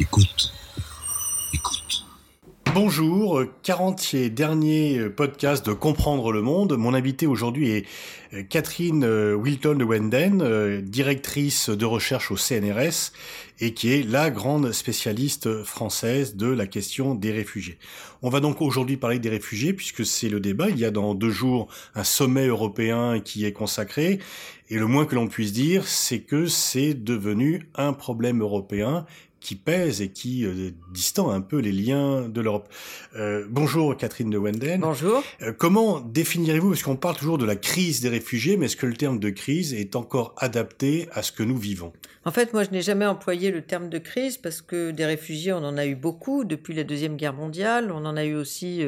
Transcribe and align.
Écoute. 0.00 0.50
Écoute. 1.52 2.06
Bonjour, 2.72 3.42
40e 3.62 4.30
dernier 4.30 5.10
podcast 5.10 5.66
de 5.66 5.74
Comprendre 5.74 6.32
le 6.32 6.40
Monde. 6.40 6.74
Mon 6.78 6.94
invité 6.94 7.26
aujourd'hui 7.26 7.68
est 7.68 7.86
euh, 8.32 8.42
Catherine 8.42 9.04
euh, 9.04 9.34
Wilton 9.34 9.74
de 9.74 9.84
Wenden, 9.84 10.40
euh, 10.40 10.80
directrice 10.80 11.68
de 11.68 11.84
recherche 11.84 12.30
au 12.30 12.38
CNRS 12.38 13.12
et 13.60 13.74
qui 13.74 13.92
est 13.92 14.02
la 14.02 14.30
grande 14.30 14.72
spécialiste 14.72 15.64
française 15.64 16.34
de 16.34 16.46
la 16.46 16.66
question 16.66 17.14
des 17.14 17.32
réfugiés. 17.32 17.76
On 18.22 18.30
va 18.30 18.40
donc 18.40 18.62
aujourd'hui 18.62 18.96
parler 18.96 19.18
des 19.18 19.28
réfugiés 19.28 19.74
puisque 19.74 20.06
c'est 20.06 20.30
le 20.30 20.40
débat. 20.40 20.70
Il 20.70 20.78
y 20.78 20.86
a 20.86 20.90
dans 20.90 21.14
deux 21.14 21.30
jours 21.30 21.68
un 21.94 22.04
sommet 22.04 22.46
européen 22.46 23.20
qui 23.20 23.44
est 23.44 23.52
consacré 23.52 24.18
et 24.70 24.76
le 24.76 24.86
moins 24.86 25.04
que 25.04 25.14
l'on 25.14 25.26
puisse 25.26 25.52
dire, 25.52 25.86
c'est 25.86 26.20
que 26.20 26.46
c'est 26.46 26.94
devenu 26.94 27.68
un 27.74 27.92
problème 27.92 28.40
européen 28.40 29.04
qui 29.40 29.56
pèse 29.56 30.02
et 30.02 30.08
qui 30.08 30.44
euh, 30.44 30.70
distend 30.92 31.30
un 31.30 31.40
peu 31.40 31.58
les 31.58 31.72
liens 31.72 32.28
de 32.28 32.40
l'Europe. 32.40 32.68
Euh, 33.16 33.46
bonjour 33.48 33.96
Catherine 33.96 34.30
de 34.30 34.38
Wenden. 34.38 34.80
Bonjour. 34.80 35.22
Euh, 35.42 35.52
comment 35.56 36.00
définirez-vous, 36.00 36.70
parce 36.70 36.82
qu'on 36.82 36.96
parle 36.96 37.16
toujours 37.16 37.38
de 37.38 37.46
la 37.46 37.56
crise 37.56 38.00
des 38.00 38.10
réfugiés, 38.10 38.56
mais 38.56 38.66
est-ce 38.66 38.76
que 38.76 38.86
le 38.86 38.94
terme 38.94 39.18
de 39.18 39.30
crise 39.30 39.72
est 39.72 39.96
encore 39.96 40.34
adapté 40.36 41.08
à 41.12 41.22
ce 41.22 41.32
que 41.32 41.42
nous 41.42 41.56
vivons? 41.56 41.92
En 42.26 42.32
fait, 42.32 42.52
moi 42.52 42.64
je 42.64 42.70
n'ai 42.70 42.82
jamais 42.82 43.06
employé 43.06 43.50
le 43.50 43.62
terme 43.62 43.88
de 43.88 43.96
crise 43.96 44.36
parce 44.36 44.60
que 44.60 44.90
des 44.90 45.06
réfugiés, 45.06 45.54
on 45.54 45.64
en 45.64 45.78
a 45.78 45.86
eu 45.86 45.94
beaucoup 45.94 46.44
depuis 46.44 46.74
la 46.74 46.84
Deuxième 46.84 47.16
Guerre 47.16 47.32
mondiale, 47.32 47.90
on 47.90 48.04
en 48.04 48.14
a 48.14 48.24
eu 48.24 48.34
aussi 48.34 48.84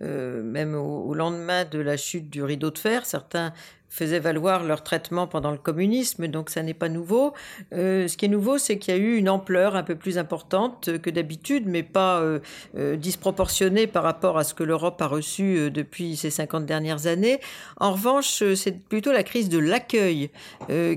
même 0.00 0.76
au, 0.76 1.12
lendemain 1.14 1.64
de 1.64 1.80
la 1.80 1.96
chute 1.96 2.30
du 2.30 2.44
rideau 2.44 2.70
de 2.70 2.78
fer. 2.78 3.04
Certains 3.04 3.52
faisaient 3.96 4.20
valoir 4.20 4.62
leur 4.62 4.82
traitement 4.82 5.26
pendant 5.26 5.50
le 5.50 5.56
communisme, 5.56 6.28
donc 6.28 6.50
ça 6.50 6.62
n'est 6.62 6.74
pas 6.74 6.90
nouveau. 6.90 7.32
Euh, 7.72 8.08
ce 8.08 8.18
qui 8.18 8.26
est 8.26 8.28
nouveau, 8.28 8.58
c'est 8.58 8.78
qu'il 8.78 8.94
y 8.94 8.96
a 8.96 9.00
eu 9.00 9.16
une 9.16 9.30
ampleur 9.30 9.74
un 9.74 9.82
peu 9.82 9.94
plus 9.94 10.18
importante 10.18 10.98
que 11.00 11.08
d'habitude, 11.08 11.64
mais 11.66 11.82
pas 11.82 12.20
euh, 12.20 12.40
euh, 12.76 12.96
disproportionnée 12.96 13.86
par 13.86 14.02
rapport 14.02 14.36
à 14.36 14.44
ce 14.44 14.52
que 14.52 14.64
l'Europe 14.64 15.00
a 15.00 15.06
reçu 15.06 15.70
depuis 15.70 16.16
ces 16.16 16.28
50 16.28 16.66
dernières 16.66 17.06
années. 17.06 17.40
En 17.78 17.92
revanche, 17.92 18.42
c'est 18.54 18.78
plutôt 18.78 19.12
la 19.12 19.22
crise 19.22 19.48
de 19.48 19.58
l'accueil 19.58 20.30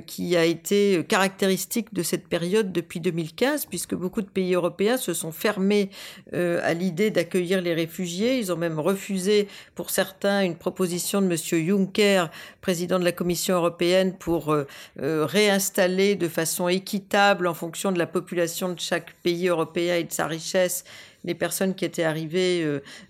qui 0.06 0.36
a 0.36 0.44
été 0.46 1.06
caractéristique 1.08 1.94
de 1.94 2.04
cette 2.04 2.28
période 2.28 2.72
depuis 2.72 3.00
2015, 3.00 3.66
puisque 3.68 3.96
beaucoup 3.96 4.22
de 4.22 4.28
pays 4.28 4.54
européens 4.54 4.98
se 4.98 5.14
sont 5.14 5.32
fermés 5.32 5.90
à 6.34 6.74
l'idée 6.74 7.12
d'accueillir 7.12 7.62
les 7.62 7.74
réfugiés. 7.74 8.40
Ils 8.40 8.52
ont 8.52 8.58
même 8.58 8.80
refusé, 8.80 9.48
pour 9.76 9.90
certains, 9.90 10.44
une 10.44 10.56
proposition 10.56 11.22
de 11.22 11.28
M. 11.28 11.38
Juncker, 11.38 12.30
président 12.62 12.89
de 12.98 13.04
la 13.04 13.12
Commission 13.12 13.56
européenne 13.56 14.16
pour 14.18 14.52
euh, 14.52 14.66
euh, 15.02 15.26
réinstaller 15.26 16.16
de 16.16 16.28
façon 16.28 16.68
équitable 16.68 17.46
en 17.46 17.54
fonction 17.54 17.92
de 17.92 18.00
la 18.00 18.08
population 18.08 18.70
de 18.74 18.80
chaque 18.80 19.14
pays 19.22 19.50
européen 19.50 19.98
et 19.98 20.04
de 20.04 20.12
sa 20.12 20.26
richesse 20.26 20.86
les 21.26 21.36
personnes 21.36 21.76
qui 21.76 21.84
étaient 21.84 22.06
arrivées 22.06 22.64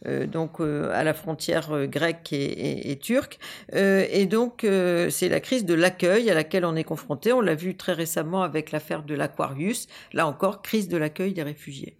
euh, 0.08 0.26
donc 0.26 0.60
à 0.60 1.04
la 1.04 1.14
frontière 1.14 1.86
grecque 1.86 2.34
et, 2.34 2.92
et 2.92 2.98
turque. 2.98 3.38
et 3.72 4.26
donc 4.26 4.66
c'est 5.12 5.30
la 5.30 5.40
crise 5.40 5.64
de 5.64 5.76
l'accueil 5.76 6.28
à 6.32 6.34
laquelle 6.34 6.66
on 6.66 6.76
est 6.76 6.84
confronté. 6.84 7.34
On 7.34 7.42
l'a 7.42 7.54
vu 7.54 7.78
très 7.78 7.94
récemment 7.94 8.42
avec 8.42 8.72
l'affaire 8.72 9.04
de 9.04 9.14
l'Aquarius. 9.14 9.86
Là 10.14 10.26
encore, 10.26 10.64
crise 10.64 10.88
de 10.88 10.98
l'accueil 10.98 11.34
des 11.34 11.44
réfugiés. 11.44 11.99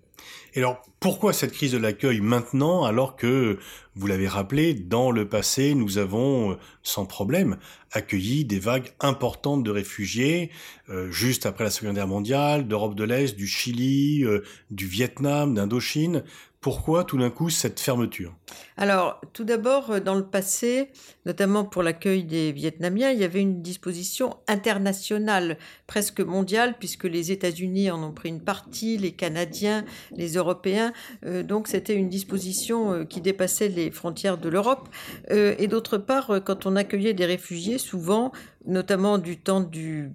Et 0.56 0.60
alors, 0.60 0.82
pourquoi 1.00 1.32
cette 1.32 1.54
crise 1.54 1.72
de 1.72 1.78
l'accueil 1.78 2.22
maintenant, 2.22 2.84
alors 2.84 3.16
que, 3.16 3.58
vous 3.96 4.08
l'avez 4.08 4.28
rappelé, 4.28 4.74
dans 4.74 5.12
le 5.12 5.28
passé, 5.28 5.74
nous 5.76 5.98
avons, 5.98 6.52
euh, 6.52 6.56
sans 6.84 7.06
problème, 7.06 7.58
accueilli 7.92 8.46
des 8.46 8.60
vagues 8.60 8.92
importantes 9.00 9.64
de 9.64 9.72
réfugiés, 9.72 10.52
euh, 10.90 11.12
juste 11.12 11.46
après 11.46 11.64
la 11.64 11.70
Seconde 11.70 11.96
Guerre 11.96 12.08
mondiale, 12.08 12.68
d'Europe 12.68 12.96
de 12.96 13.04
l'Est, 13.04 13.36
du 13.36 13.48
Chili, 13.48 14.24
euh, 14.24 14.44
du 14.72 14.88
Vietnam, 14.88 15.54
d'Indochine. 15.54 16.24
Pourquoi 16.62 17.06
tout 17.06 17.18
d'un 17.18 17.30
coup 17.30 17.50
cette 17.50 17.80
fermeture? 17.80 18.36
Alors, 18.76 19.22
tout 19.32 19.46
d'abord, 19.46 19.92
euh, 19.92 20.00
dans 20.02 20.16
le 20.16 20.26
passé, 20.26 20.90
notamment 21.26 21.64
pour 21.64 21.84
l'accueil 21.84 22.26
des 22.26 22.52
Vietnamiens, 22.52 23.12
il 23.12 23.20
y 23.20 23.24
avait 23.24 23.40
une 23.40 23.62
disposition 23.62 24.36
internationale, 24.50 25.58
presque 25.88 26.20
mondiale, 26.20 26.76
puisque 26.78 27.06
les 27.06 27.32
États-Unis 27.32 27.92
en 27.92 28.04
ont 28.04 28.12
pris 28.12 28.28
une 28.28 28.42
partie, 28.42 28.98
les 28.98 29.14
Canadiens, 29.14 29.86
les 30.18 30.34
Européens. 30.34 30.92
Euh, 31.26 31.44
donc, 31.44 31.70
c'était 31.70 31.96
une 31.96 32.10
disposition 32.10 32.92
euh, 32.92 33.04
qui 33.06 33.22
dépassait 33.22 33.70
les 33.70 33.90
frontières 33.90 34.38
de 34.38 34.50
l'Europe. 34.50 34.90
et 35.30 35.68
d'autre 35.68 35.98
part, 35.98 36.42
quand 36.46 36.66
on 36.66 36.76
accueillait 36.76 37.14
des 37.14 37.26
réfugiés, 37.26 37.78
souvent, 37.78 38.34
notamment 38.66 39.18
du 39.18 39.38
temps 39.38 39.62
du 39.62 40.12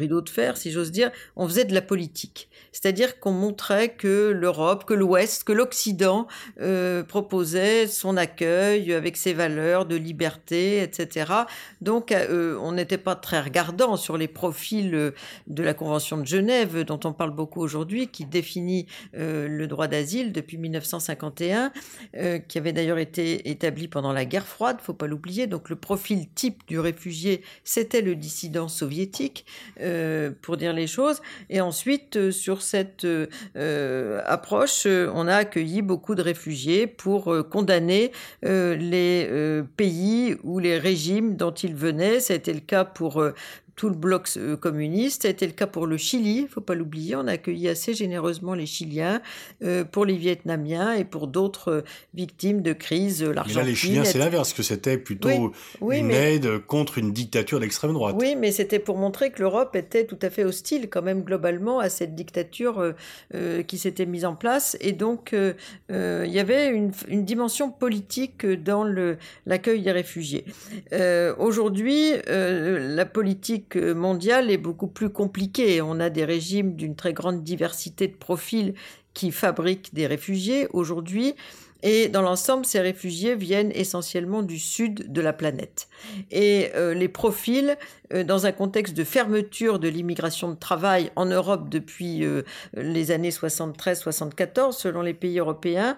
rideau 0.00 0.20
de 0.20 0.28
fer, 0.28 0.56
si 0.56 0.72
j'ose 0.72 0.90
dire, 0.90 1.10
on 1.36 1.46
faisait 1.46 1.64
de 1.64 1.74
la 1.74 1.82
politique. 1.82 2.48
C'est-à-dire 2.72 3.18
qu'on 3.18 3.32
montrait 3.32 3.90
que 3.90 4.30
l'Europe, 4.30 4.84
que 4.84 4.94
l'Ouest, 4.94 5.44
que 5.44 5.52
l'Occident 5.52 6.26
euh, 6.60 7.02
proposait 7.02 7.86
son 7.86 8.16
accueil 8.16 8.92
avec 8.92 9.16
ses 9.16 9.32
valeurs 9.32 9.86
de 9.86 9.96
liberté, 9.96 10.82
etc. 10.82 11.32
Donc 11.80 12.12
euh, 12.12 12.56
on 12.60 12.72
n'était 12.72 12.98
pas 12.98 13.16
très 13.16 13.40
regardant 13.40 13.96
sur 13.96 14.16
les 14.16 14.28
profils 14.28 14.94
euh, 14.94 15.10
de 15.46 15.62
la 15.62 15.74
Convention 15.74 16.18
de 16.18 16.26
Genève, 16.26 16.84
dont 16.84 17.00
on 17.04 17.12
parle 17.12 17.32
beaucoup 17.32 17.60
aujourd'hui, 17.60 18.08
qui 18.08 18.24
définit 18.24 18.86
le 19.12 19.66
droit 19.66 19.88
d'asile 19.88 20.32
depuis 20.32 20.58
1951, 20.58 21.72
qui 22.48 22.58
avait 22.58 22.72
d'ailleurs 22.72 22.98
été 22.98 23.50
établi 23.50 23.88
pendant 23.88 24.12
la 24.12 24.24
guerre 24.24 24.46
froide, 24.46 24.78
faut 24.80 24.94
pas 24.94 25.06
l'oublier. 25.06 25.46
Donc 25.46 25.70
le 25.70 25.76
profil 25.76 26.28
type 26.34 26.62
du 26.66 26.78
réfugié, 26.78 27.42
c'était 27.64 28.02
le 28.02 28.14
dissident 28.14 28.68
soviétique, 28.68 29.44
pour 30.42 30.56
dire 30.56 30.72
les 30.72 30.86
choses. 30.86 31.20
Et 31.48 31.60
ensuite, 31.60 32.30
sur 32.30 32.62
cette 32.62 33.06
euh, 33.56 34.20
approche, 34.26 34.84
euh, 34.86 35.10
on 35.14 35.26
a 35.26 35.36
accueilli 35.36 35.82
beaucoup 35.82 36.14
de 36.14 36.22
réfugiés 36.22 36.86
pour 36.86 37.32
euh, 37.32 37.42
condamner 37.42 38.12
les 38.42 39.62
pays 39.76 40.36
ou 40.42 40.58
les 40.58 40.78
régimes 40.78 41.36
dont 41.36 41.50
ils 41.50 41.74
venaient. 41.74 42.20
Ça 42.20 42.34
a 42.34 42.36
été 42.36 42.52
le 42.52 42.60
cas 42.60 42.84
pour 42.84 43.22
tout 43.80 43.88
le 43.88 43.94
bloc 43.94 44.28
euh, 44.36 44.58
communiste. 44.58 45.22
Ça 45.22 45.28
a 45.28 45.30
été 45.30 45.46
le 45.46 45.54
cas 45.54 45.66
pour 45.66 45.86
le 45.86 45.96
Chili, 45.96 46.40
il 46.42 46.48
faut 46.48 46.60
pas 46.60 46.74
l'oublier. 46.74 47.16
On 47.16 47.26
a 47.26 47.32
accueilli 47.32 47.66
assez 47.66 47.94
généreusement 47.94 48.52
les 48.52 48.66
Chiliens, 48.66 49.22
euh, 49.64 49.84
pour 49.84 50.04
les 50.04 50.18
Vietnamiens 50.18 50.92
et 50.92 51.04
pour 51.04 51.28
d'autres 51.28 51.72
euh, 51.72 51.84
victimes 52.12 52.60
de 52.60 52.74
crise. 52.74 53.22
Mais 53.22 53.54
là, 53.54 53.62
les 53.62 53.74
Chiliens, 53.74 54.04
c'est 54.04 54.18
l'inverse, 54.18 54.52
que 54.52 54.62
c'était 54.62 54.98
plutôt 54.98 55.54
une 55.80 56.10
aide 56.10 56.58
contre 56.66 56.98
une 56.98 57.14
dictature 57.14 57.58
d'extrême 57.58 57.94
droite. 57.94 58.16
Oui, 58.18 58.36
mais 58.36 58.52
c'était 58.52 58.80
pour 58.80 58.98
montrer 58.98 59.30
que 59.30 59.40
l'Europe 59.40 59.74
était 59.74 60.04
tout 60.04 60.18
à 60.20 60.28
fait 60.28 60.44
hostile, 60.44 60.90
quand 60.90 61.00
même, 61.00 61.22
globalement, 61.22 61.78
à 61.78 61.88
cette 61.88 62.14
dictature 62.14 62.94
qui 63.66 63.78
s'était 63.78 64.04
mise 64.04 64.26
en 64.26 64.34
place. 64.34 64.76
Et 64.80 64.92
donc, 64.92 65.32
il 65.32 66.30
y 66.30 66.38
avait 66.38 66.68
une, 66.68 66.92
une 67.08 67.24
dimension 67.24 67.70
politique 67.70 68.44
dans 68.44 68.84
l'accueil 69.46 69.80
des 69.80 69.92
réfugiés. 69.92 70.44
Aujourd'hui, 71.38 72.12
la 72.26 73.06
politique 73.06 73.69
mondiale 73.76 74.50
est 74.50 74.58
beaucoup 74.58 74.88
plus 74.88 75.10
compliquée. 75.10 75.80
On 75.82 76.00
a 76.00 76.10
des 76.10 76.24
régimes 76.24 76.74
d'une 76.74 76.96
très 76.96 77.12
grande 77.12 77.42
diversité 77.42 78.08
de 78.08 78.16
profils 78.16 78.74
qui 79.14 79.32
fabriquent 79.32 79.92
des 79.94 80.06
réfugiés 80.06 80.68
aujourd'hui. 80.72 81.34
Et 81.82 82.08
dans 82.08 82.22
l'ensemble, 82.22 82.66
ces 82.66 82.80
réfugiés 82.80 83.34
viennent 83.34 83.72
essentiellement 83.74 84.42
du 84.42 84.58
sud 84.58 85.10
de 85.10 85.20
la 85.20 85.32
planète. 85.32 85.88
Et 86.30 86.70
euh, 86.74 86.92
les 86.94 87.08
profils, 87.08 87.76
euh, 88.12 88.22
dans 88.22 88.46
un 88.46 88.52
contexte 88.52 88.94
de 88.94 89.04
fermeture 89.04 89.78
de 89.78 89.88
l'immigration 89.88 90.50
de 90.50 90.56
travail 90.56 91.10
en 91.16 91.26
Europe 91.26 91.68
depuis 91.70 92.24
euh, 92.24 92.42
les 92.74 93.10
années 93.10 93.30
73-74, 93.30 94.72
selon 94.72 95.00
les 95.00 95.14
pays 95.14 95.38
européens, 95.38 95.96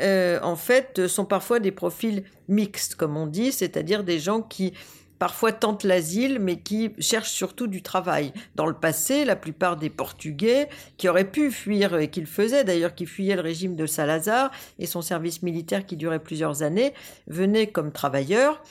en 0.00 0.56
fait, 0.56 1.06
sont 1.06 1.24
parfois 1.24 1.58
des 1.58 1.72
profils 1.72 2.24
mixtes, 2.48 2.94
comme 2.94 3.16
on 3.16 3.26
dit, 3.26 3.52
c'est-à-dire 3.52 4.04
des 4.04 4.18
gens 4.18 4.40
qui 4.40 4.72
parfois 5.18 5.52
tentent 5.52 5.84
l'asile, 5.84 6.38
mais 6.40 6.58
qui 6.58 6.90
cherchent 6.98 7.32
surtout 7.32 7.66
du 7.66 7.82
travail. 7.82 8.32
Dans 8.54 8.66
le 8.66 8.74
passé, 8.74 9.24
la 9.24 9.36
plupart 9.36 9.76
des 9.76 9.90
Portugais, 9.90 10.68
qui 10.96 11.08
auraient 11.08 11.30
pu 11.30 11.50
fuir, 11.50 11.96
et 11.96 12.08
qu'ils 12.08 12.26
faisaient 12.26 12.64
d'ailleurs, 12.64 12.94
qui 12.94 13.06
fuyaient 13.06 13.36
le 13.36 13.42
régime 13.42 13.76
de 13.76 13.86
Salazar 13.86 14.50
et 14.78 14.86
son 14.86 15.02
service 15.02 15.42
militaire 15.42 15.86
qui 15.86 15.96
durait 15.96 16.22
plusieurs 16.22 16.62
années, 16.62 16.94
venaient 17.26 17.68
comme 17.68 17.92
travailleurs 17.92 18.62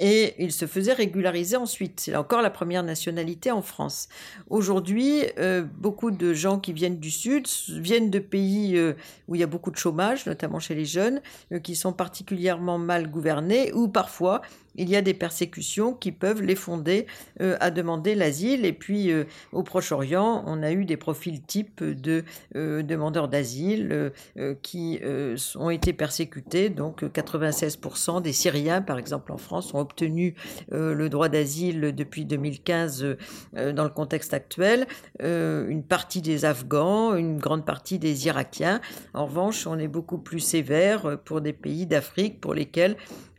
et 0.00 0.34
il 0.42 0.50
se 0.50 0.66
faisait 0.66 0.94
régulariser 0.94 1.56
ensuite. 1.56 2.00
C'est 2.00 2.16
encore 2.16 2.40
la 2.40 2.50
première 2.50 2.82
nationalité 2.82 3.50
en 3.50 3.62
France. 3.62 4.08
Aujourd'hui, 4.48 5.24
euh, 5.38 5.62
beaucoup 5.62 6.10
de 6.10 6.32
gens 6.32 6.58
qui 6.58 6.72
viennent 6.72 6.98
du 6.98 7.10
Sud 7.10 7.46
viennent 7.68 8.10
de 8.10 8.18
pays 8.18 8.76
euh, 8.76 8.94
où 9.28 9.34
il 9.34 9.40
y 9.40 9.44
a 9.44 9.46
beaucoup 9.46 9.70
de 9.70 9.76
chômage, 9.76 10.24
notamment 10.26 10.58
chez 10.58 10.74
les 10.74 10.86
jeunes, 10.86 11.20
euh, 11.52 11.58
qui 11.58 11.76
sont 11.76 11.92
particulièrement 11.92 12.78
mal 12.78 13.10
gouvernés, 13.10 13.72
ou 13.74 13.88
parfois 13.88 14.40
il 14.76 14.88
y 14.88 14.96
a 14.96 15.02
des 15.02 15.14
persécutions 15.14 15.94
qui 15.94 16.12
peuvent 16.12 16.42
les 16.42 16.54
fonder 16.54 17.06
euh, 17.40 17.56
à 17.60 17.70
demander 17.70 18.14
l'asile. 18.14 18.64
Et 18.64 18.72
puis 18.72 19.10
euh, 19.10 19.24
au 19.52 19.62
Proche-Orient, 19.62 20.44
on 20.46 20.62
a 20.62 20.72
eu 20.72 20.84
des 20.84 20.96
profils 20.96 21.42
types 21.42 21.82
de 21.82 22.24
euh, 22.56 22.82
demandeurs 22.82 23.28
d'asile 23.28 24.12
qui 24.62 25.00
ont 25.56 25.70
été 25.70 25.92
persécutés. 25.92 26.68
Donc 26.68 27.02
96% 27.02 28.22
des 28.22 28.32
Syriens, 28.32 28.82
par 28.82 28.98
exemple 28.98 29.32
en 29.32 29.36
France, 29.36 29.74
ont 29.74 29.80
obtenu 29.80 30.34
le 30.70 31.08
droit 31.08 31.28
d'asile 31.28 31.92
depuis 31.94 32.24
2015 32.24 33.16
dans 33.52 33.84
le 33.84 33.90
contexte 33.90 34.34
actuel. 34.34 34.86
une 35.20 35.82
partie 35.82 36.22
des 36.22 36.44
Afghans, 36.44 37.14
une 37.14 37.38
grande 37.38 37.64
partie 37.64 37.98
des 37.98 38.26
Irakiens. 38.26 38.80
En 39.14 39.26
revanche, 39.26 39.66
on 39.66 39.78
est 39.78 39.88
beaucoup 39.88 40.18
plus 40.18 40.40
sévère 40.40 41.18
pour 41.24 41.40
des 41.40 41.52
pays 41.52 41.86
d'Afrique 41.86 42.40
pour 42.40 42.54
lesquels 42.54 42.96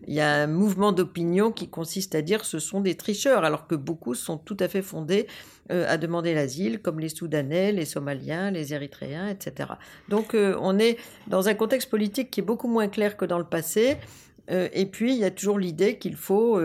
il 0.07 0.13
y 0.13 0.19
a 0.19 0.33
un 0.33 0.47
mouvement 0.47 0.91
d'opinion 0.91 1.51
qui 1.51 1.69
consiste 1.69 2.15
à 2.15 2.21
dire 2.21 2.45
ce 2.45 2.59
sont 2.59 2.81
des 2.81 2.95
tricheurs, 2.95 3.43
alors 3.43 3.67
que 3.67 3.75
beaucoup 3.75 4.15
sont 4.15 4.37
tout 4.37 4.57
à 4.59 4.67
fait 4.67 4.81
fondés 4.81 5.27
euh, 5.71 5.85
à 5.87 5.97
demander 5.97 6.33
l'asile, 6.33 6.81
comme 6.81 6.99
les 6.99 7.09
Soudanais, 7.09 7.71
les 7.71 7.85
Somaliens, 7.85 8.51
les 8.51 8.73
Érythréens, 8.73 9.29
etc. 9.29 9.69
Donc 10.09 10.33
euh, 10.33 10.57
on 10.59 10.79
est 10.79 10.97
dans 11.27 11.47
un 11.47 11.53
contexte 11.53 11.89
politique 11.89 12.31
qui 12.31 12.39
est 12.39 12.43
beaucoup 12.43 12.67
moins 12.67 12.87
clair 12.87 13.15
que 13.15 13.25
dans 13.25 13.37
le 13.37 13.45
passé. 13.45 13.97
Euh, 14.49 14.69
et 14.73 14.85
puis, 14.85 15.13
il 15.13 15.19
y 15.19 15.25
a 15.25 15.31
toujours 15.31 15.59
l'idée 15.59 15.97
qu'il 15.97 16.15
faut 16.15 16.59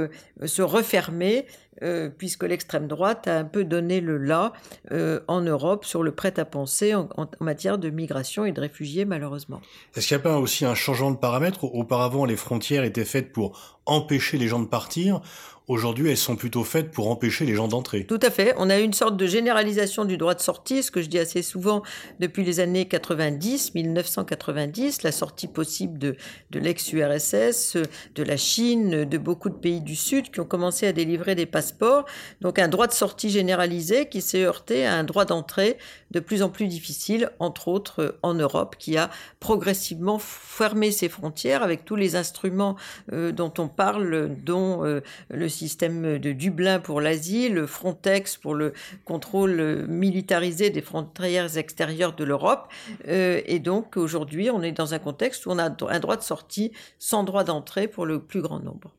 se 0.44 0.62
refermer 0.62 1.46
euh, 1.82 2.08
puisque 2.08 2.44
l'extrême 2.44 2.88
droite 2.88 3.28
a 3.28 3.36
un 3.36 3.44
peu 3.44 3.62
donné 3.62 4.00
le 4.00 4.16
là 4.16 4.54
euh, 4.92 5.20
en 5.28 5.42
Europe 5.42 5.84
sur 5.84 6.02
le 6.02 6.10
prêt-à-penser 6.10 6.94
en, 6.94 7.08
matière 7.40 7.76
de 7.76 7.90
migration 7.90 8.46
et 8.46 8.52
de 8.52 8.60
réfugiés, 8.60 9.04
malheureusement. 9.04 9.60
Est-ce 9.94 10.08
qu'il 10.08 10.16
n'y 10.16 10.22
a 10.22 10.24
pas 10.24 10.38
aussi 10.38 10.64
un 10.64 10.74
changement 10.74 11.10
de 11.10 11.16
paramètres 11.16 11.64
Auparavant, 11.64 12.24
les 12.24 12.36
frontières 12.36 12.84
étaient 12.84 13.04
faites 13.04 13.30
pour 13.30 13.78
empêcher 13.84 14.38
les 14.38 14.48
gens 14.48 14.60
de 14.60 14.66
partir. 14.66 15.20
Aujourd'hui, 15.68 16.10
elles 16.10 16.16
sont 16.16 16.36
plutôt 16.36 16.62
faites 16.62 16.92
pour 16.92 17.10
empêcher 17.10 17.44
les 17.44 17.56
gens 17.56 17.66
d'entrer. 17.66 18.04
Tout 18.06 18.20
à 18.22 18.30
fait. 18.30 18.54
On 18.56 18.70
a 18.70 18.78
une 18.78 18.92
sorte 18.92 19.16
de 19.16 19.26
généralisation 19.26 20.04
du 20.04 20.16
droit 20.16 20.36
de 20.36 20.40
sortie, 20.40 20.84
ce 20.84 20.92
que 20.92 21.02
je 21.02 21.08
dis 21.08 21.18
assez 21.18 21.42
souvent 21.42 21.82
depuis 22.20 22.44
les 22.44 22.60
années 22.60 22.86
90, 22.86 23.74
1990, 23.74 25.02
la 25.02 25.10
sortie 25.10 25.48
possible 25.48 25.98
de, 25.98 26.14
de 26.52 26.60
l'ex-URSS, 26.60 27.78
de 28.14 28.22
la 28.22 28.36
Chine, 28.36 29.04
de 29.06 29.18
beaucoup 29.18 29.48
de 29.48 29.56
pays 29.56 29.80
du 29.80 29.96
Sud 29.96 30.30
qui 30.30 30.38
ont 30.38 30.44
commencé 30.44 30.86
à 30.86 30.92
délivrer 30.92 31.34
des 31.34 31.46
passeports. 31.46 32.04
Donc 32.42 32.60
un 32.60 32.68
droit 32.68 32.86
de 32.86 32.92
sortie 32.92 33.30
généralisé 33.30 34.08
qui 34.08 34.22
s'est 34.22 34.44
heurté 34.44 34.86
à 34.86 34.94
un 34.94 35.02
droit 35.02 35.24
d'entrée 35.24 35.78
de 36.10 36.20
plus 36.20 36.42
en 36.42 36.48
plus 36.48 36.66
difficile, 36.66 37.30
entre 37.38 37.68
autres 37.68 38.16
en 38.22 38.34
Europe, 38.34 38.76
qui 38.78 38.96
a 38.96 39.10
progressivement 39.40 40.18
fermé 40.18 40.90
ses 40.90 41.08
frontières 41.08 41.62
avec 41.62 41.84
tous 41.84 41.96
les 41.96 42.16
instruments 42.16 42.76
euh, 43.12 43.32
dont 43.32 43.52
on 43.58 43.68
parle, 43.68 44.34
dont 44.42 44.84
euh, 44.84 45.00
le 45.30 45.48
système 45.48 46.18
de 46.18 46.32
Dublin 46.32 46.78
pour 46.78 47.00
l'asile, 47.00 47.66
Frontex 47.66 48.36
pour 48.36 48.54
le 48.54 48.72
contrôle 49.04 49.86
militarisé 49.88 50.70
des 50.70 50.82
frontières 50.82 51.56
extérieures 51.56 52.14
de 52.14 52.24
l'Europe. 52.24 52.68
Euh, 53.08 53.40
et 53.46 53.58
donc 53.58 53.96
aujourd'hui, 53.96 54.50
on 54.50 54.62
est 54.62 54.72
dans 54.72 54.94
un 54.94 54.98
contexte 54.98 55.46
où 55.46 55.50
on 55.50 55.58
a 55.58 55.64
un 55.64 56.00
droit 56.00 56.16
de 56.16 56.22
sortie 56.22 56.72
sans 56.98 57.24
droit 57.24 57.44
d'entrée 57.44 57.88
pour 57.88 58.06
le 58.06 58.20
plus 58.20 58.42
grand 58.42 58.60
nombre. 58.60 58.92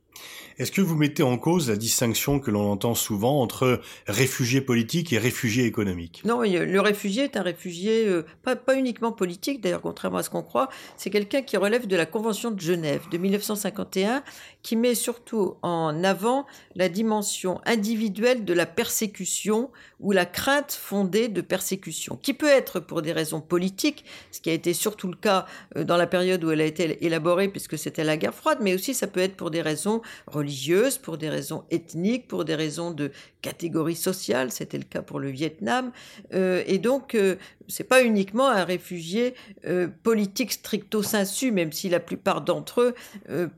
Est-ce 0.57 0.71
que 0.71 0.81
vous 0.81 0.95
mettez 0.95 1.21
en 1.21 1.37
cause 1.37 1.69
la 1.69 1.75
distinction 1.75 2.39
que 2.39 2.49
l'on 2.49 2.71
entend 2.71 2.95
souvent 2.95 3.41
entre 3.41 3.79
réfugiés 4.07 4.61
politiques 4.61 5.13
et 5.13 5.19
réfugiés 5.19 5.65
économiques? 5.65 6.23
Non, 6.25 6.41
le 6.41 6.79
réfugié 6.79 7.25
est 7.25 7.37
un 7.37 7.43
réfugié 7.43 8.07
euh, 8.07 8.25
pas, 8.41 8.55
pas, 8.55 8.75
uniquement 8.75 9.11
politique, 9.11 9.61
d'ailleurs 9.61 9.81
contrairement 9.81 10.17
à 10.17 10.23
ce 10.23 10.31
qu'on 10.31 10.41
croit, 10.41 10.69
c'est 10.95 11.11
quelqu'un 11.11 11.43
qui 11.43 11.57
relève 11.57 11.85
de 11.85 11.95
la 11.95 12.07
Convention 12.07 12.49
de 12.49 12.59
Genève 12.59 13.03
de 13.11 13.19
1951, 13.19 14.23
qui 14.63 14.75
met 14.75 14.95
surtout 14.95 15.57
en 15.61 16.03
avant 16.03 16.47
la 16.75 16.89
dimension 16.89 17.61
individuelle 17.65 18.43
de 18.43 18.53
la 18.53 18.65
persécution 18.65 19.69
ou 19.99 20.11
la 20.11 20.25
crainte 20.25 20.71
fondée 20.71 21.27
de 21.27 21.41
persécution, 21.41 22.17
qui 22.17 22.33
peut 22.33 22.49
être 22.49 22.79
pour 22.79 23.03
des 23.03 23.11
raisons 23.11 23.41
politiques, 23.41 24.05
ce 24.31 24.41
qui 24.41 24.49
a 24.49 24.53
été 24.53 24.73
surtout 24.73 25.07
le 25.07 25.15
cas 25.15 25.45
euh, 25.75 25.83
dans 25.83 25.97
la 25.97 26.07
période 26.07 26.43
où 26.43 26.49
elle 26.49 26.61
a 26.61 26.65
été 26.65 27.05
élaborée, 27.05 27.47
puisque 27.47 27.77
c'était 27.77 28.03
la 28.03 28.17
guerre 28.17 28.33
froide, 28.33 28.57
mais 28.61 28.73
aussi 28.73 28.95
ça 28.95 29.05
peut 29.05 29.19
être 29.19 29.35
pour 29.35 29.51
des 29.51 29.61
raisons 29.61 30.01
religieuses, 30.25 30.46
pour 31.01 31.17
des 31.17 31.29
raisons 31.29 31.63
ethniques, 31.71 32.27
pour 32.27 32.45
des 32.45 32.55
raisons 32.55 32.91
de 32.91 33.11
catégorie 33.41 33.95
sociale, 33.95 34.51
c'était 34.51 34.77
le 34.77 34.83
cas 34.83 35.01
pour 35.01 35.19
le 35.19 35.29
Vietnam, 35.29 35.91
euh, 36.33 36.63
et 36.67 36.77
donc 36.77 37.15
euh, 37.15 37.35
c'est 37.67 37.83
pas 37.83 38.03
uniquement 38.03 38.47
un 38.47 38.63
réfugié 38.63 39.35
euh, 39.65 39.87
politique 40.03 40.51
stricto 40.51 41.03
sensu, 41.03 41.51
même 41.51 41.71
si 41.71 41.89
la 41.89 41.99
plupart 41.99 42.41
d'entre 42.41 42.81
eux 42.81 42.95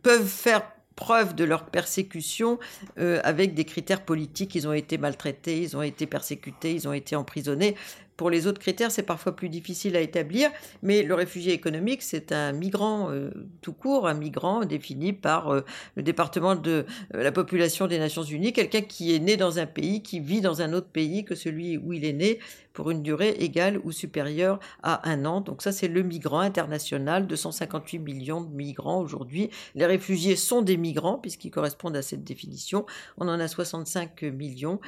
peuvent 0.03 0.27
faire 0.27 0.63
preuve 0.95 1.33
de 1.33 1.45
leur 1.45 1.65
persécution 1.65 2.59
avec 2.97 3.53
des 3.53 3.63
critères 3.63 4.03
politiques. 4.03 4.55
Ils 4.55 4.67
ont 4.67 4.73
été 4.73 4.97
maltraités, 4.97 5.61
ils 5.61 5.77
ont 5.77 5.81
été 5.81 6.05
persécutés, 6.07 6.73
ils 6.73 6.87
ont 6.87 6.93
été 6.93 7.15
emprisonnés. 7.15 7.75
Pour 8.19 8.29
les 8.29 8.47
autres 8.47 8.59
critères, 8.59 8.91
c'est 8.91 9.03
parfois 9.03 9.33
plus 9.33 9.47
difficile 9.47 9.95
à 9.95 10.01
établir, 10.01 10.51
mais 10.83 11.03
le 11.03 11.13
réfugié 11.13 11.53
économique, 11.53 12.01
c'est 12.01 12.33
un 12.33 12.51
migrant 12.51 13.09
euh, 13.11 13.31
tout 13.61 13.71
court, 13.71 14.09
un 14.09 14.13
migrant 14.13 14.65
défini 14.65 15.13
par 15.13 15.53
euh, 15.53 15.61
le 15.95 16.03
département 16.03 16.55
de 16.55 16.85
euh, 17.15 17.23
la 17.23 17.31
population 17.31 17.87
des 17.87 17.97
Nations 17.97 18.23
Unies, 18.23 18.51
quelqu'un 18.51 18.81
qui 18.81 19.15
est 19.15 19.19
né 19.19 19.37
dans 19.37 19.57
un 19.59 19.65
pays, 19.65 20.03
qui 20.03 20.19
vit 20.19 20.41
dans 20.41 20.61
un 20.61 20.73
autre 20.73 20.89
pays 20.89 21.23
que 21.23 21.33
celui 21.33 21.77
où 21.77 21.93
il 21.93 22.03
est 22.03 22.11
né, 22.11 22.39
pour 22.73 22.91
une 22.91 23.03
durée 23.03 23.29
égale 23.39 23.79
ou 23.85 23.93
supérieure 23.93 24.59
à 24.83 25.09
un 25.09 25.23
an. 25.23 25.39
Donc 25.39 25.61
ça, 25.61 25.71
c'est 25.71 25.87
le 25.87 26.03
migrant 26.03 26.39
international, 26.39 27.25
258 27.25 27.99
millions 27.99 28.41
de 28.41 28.53
migrants 28.53 28.99
aujourd'hui. 28.99 29.49
Les 29.75 29.85
réfugiés 29.85 30.35
sont 30.35 30.61
des 30.61 30.75
migrants, 30.75 31.17
puisqu'ils 31.17 31.51
correspondent 31.51 31.95
à 31.95 32.01
cette 32.01 32.25
définition. 32.25 32.85
On 33.17 33.29
en 33.29 33.39
a 33.39 33.47
65 33.47 34.23
millions, 34.23 34.79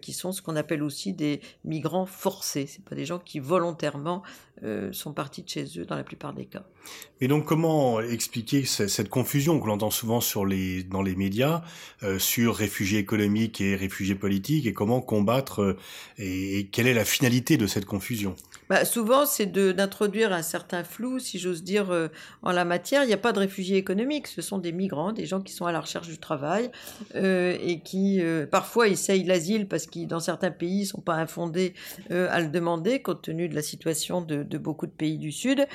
qui 0.00 0.12
sont 0.12 0.32
ce 0.32 0.40
qu'on 0.40 0.56
appelle 0.56 0.82
aussi 0.82 1.12
des 1.12 1.40
migrants 1.64 2.06
forcés 2.06 2.75
c'est 2.76 2.84
pas 2.84 2.94
des 2.94 3.06
gens 3.06 3.18
qui 3.18 3.38
volontairement 3.38 4.22
euh, 4.62 4.92
sont 4.92 5.14
partis 5.14 5.42
de 5.42 5.48
chez 5.48 5.64
eux 5.78 5.86
dans 5.86 5.96
la 5.96 6.04
plupart 6.04 6.34
des 6.34 6.44
cas. 6.44 6.64
Et 7.20 7.28
donc 7.28 7.46
comment 7.46 8.00
expliquer 8.00 8.64
cette 8.66 9.08
confusion 9.08 9.58
que 9.58 9.66
l'on 9.66 9.74
entend 9.74 9.90
souvent 9.90 10.20
dans 10.20 11.02
les 11.02 11.16
médias 11.16 11.62
euh, 12.02 12.18
sur 12.18 12.54
réfugiés 12.56 12.98
économiques 12.98 13.60
et 13.60 13.76
réfugiés 13.76 14.14
politiques 14.14 14.66
et 14.66 14.74
comment 14.74 15.00
combattre 15.00 15.62
euh, 15.62 15.78
et, 16.18 16.68
quelle 16.70 16.86
est 16.86 16.94
la 16.94 17.06
finalité 17.06 17.56
de 17.56 17.66
cette 17.66 17.86
confusion? 17.86 18.36
Bah, 18.68 18.84
Souvent 18.84 19.26
c'est 19.26 19.46
d'introduire 19.46 20.32
un 20.32 20.42
certain 20.42 20.84
flou, 20.84 21.18
si 21.18 21.38
j'ose 21.38 21.62
dire, 21.62 21.92
en 22.42 22.52
la 22.52 22.64
matière. 22.64 23.04
Il 23.04 23.08
n'y 23.08 23.12
a 23.12 23.18
pas 23.18 23.32
de 23.32 23.38
réfugiés 23.38 23.76
économiques, 23.76 24.26
ce 24.26 24.42
sont 24.42 24.58
des 24.58 24.72
migrants, 24.72 25.12
des 25.12 25.26
gens 25.26 25.40
qui 25.40 25.52
sont 25.52 25.66
à 25.66 25.72
la 25.72 25.80
recherche 25.80 26.08
du 26.08 26.18
travail 26.18 26.70
et 27.14 27.80
qui 27.84 28.20
parfois 28.50 28.88
essayent 28.88 29.24
l'asile 29.24 29.66
parce 29.68 29.86
qu'ils 29.86 30.06
dans 30.06 30.20
certains 30.20 30.50
pays 30.50 30.80
ne 30.80 30.86
sont 30.86 31.00
pas 31.00 31.14
infondés 31.14 31.74
à 32.10 32.40
le 32.40 32.48
demander 32.48 33.00
compte 33.02 33.22
tenu 33.22 33.48
de 33.48 33.54
la 33.54 33.62
situation 33.62 34.20
de, 34.20 34.58
beaucoup 34.58 34.86
de 34.86 34.92
pays 34.92 35.18
du 35.18 35.32
Sud, 35.32 35.66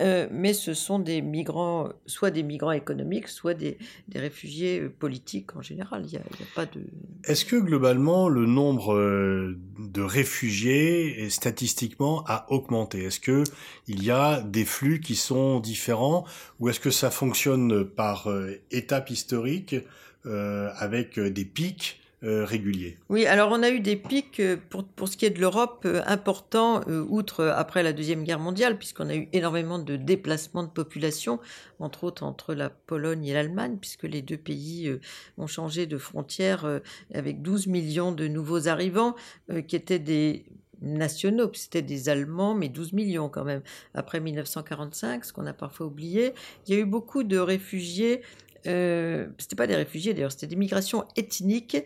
euh, 0.00 0.28
mais 0.30 0.52
ce 0.52 0.74
sont 0.74 0.98
des 0.98 1.22
migrants, 1.22 1.88
soit 2.06 2.30
des 2.30 2.42
migrants 2.42 2.72
économiques, 2.72 3.28
soit 3.28 3.54
des, 3.54 3.78
réfugiés 4.14 4.80
euh, 4.80 4.88
politiques 4.88 5.56
en 5.56 5.62
général. 5.62 6.04
Il 6.06 6.10
n'y 6.10 6.16
a, 6.16 6.22
pas 6.54 6.66
de. 6.66 6.82
Est-ce 7.24 7.44
que 7.44 7.56
globalement 7.56 8.28
le 8.28 8.46
nombre 8.46 8.94
euh, 8.94 9.58
de 9.78 10.02
réfugiés 10.02 11.28
statistiquement 11.30 12.24
a 12.26 12.37
augmenté 12.48 13.04
Est-ce 13.04 13.20
que 13.20 13.44
il 13.86 14.02
y 14.04 14.10
a 14.10 14.40
des 14.40 14.64
flux 14.64 15.00
qui 15.00 15.16
sont 15.16 15.60
différents 15.60 16.24
ou 16.60 16.68
est-ce 16.68 16.80
que 16.80 16.90
ça 16.90 17.10
fonctionne 17.10 17.84
par 17.84 18.28
étape 18.70 19.10
historique 19.10 19.76
avec 20.24 21.18
des 21.18 21.44
pics 21.44 22.00
euh, 22.24 22.44
réguliers? 22.44 22.98
Oui, 23.10 23.26
alors 23.26 23.52
on 23.52 23.62
a 23.62 23.70
eu 23.70 23.78
des 23.78 23.94
pics 23.94 24.40
euh, 24.40 24.56
pour, 24.70 24.82
pour 24.82 25.06
ce 25.06 25.16
qui 25.16 25.24
est 25.24 25.30
de 25.30 25.38
l'Europe 25.40 25.82
euh, 25.84 26.02
importants, 26.04 26.80
outre 27.08 27.44
après 27.44 27.84
la 27.84 27.92
Deuxième 27.92 28.24
Guerre 28.24 28.40
mondiale, 28.40 28.76
puisqu'on 28.76 29.08
a 29.08 29.14
eu 29.14 29.28
énormément 29.32 29.78
de 29.78 29.94
déplacements 29.94 30.64
de 30.64 30.68
population, 30.68 31.38
entre 31.78 32.02
autres 32.02 32.24
entre 32.24 32.54
la 32.54 32.70
Pologne 32.70 33.24
et 33.24 33.34
l'Allemagne, 33.34 33.76
puisque 33.80 34.02
les 34.02 34.20
deux 34.20 34.36
pays 34.36 34.98
ont 35.36 35.46
changé 35.46 35.86
de 35.86 35.96
frontière 35.96 36.80
avec 37.14 37.40
12 37.40 37.68
millions 37.68 38.10
de 38.10 38.26
nouveaux 38.26 38.66
arrivants 38.66 39.14
qui 39.68 39.76
étaient 39.76 40.00
des 40.00 40.44
nationaux, 40.82 41.50
c'était 41.54 41.82
des 41.82 42.08
Allemands, 42.08 42.54
mais 42.54 42.68
12 42.68 42.92
millions 42.92 43.28
quand 43.28 43.44
même, 43.44 43.62
après 43.94 44.20
1945, 44.20 45.24
ce 45.24 45.32
qu'on 45.32 45.46
a 45.46 45.52
parfois 45.52 45.86
oublié. 45.86 46.34
Il 46.66 46.74
y 46.74 46.76
a 46.76 46.80
eu 46.80 46.86
beaucoup 46.86 47.24
de 47.24 47.38
réfugiés 47.38 48.22
euh, 48.66 49.28
c'était 49.38 49.56
pas 49.56 49.66
des 49.66 49.76
réfugiés 49.76 50.14
d'ailleurs, 50.14 50.32
c'était 50.32 50.48
des 50.48 50.56
migrations 50.56 51.04
ethniques 51.16 51.76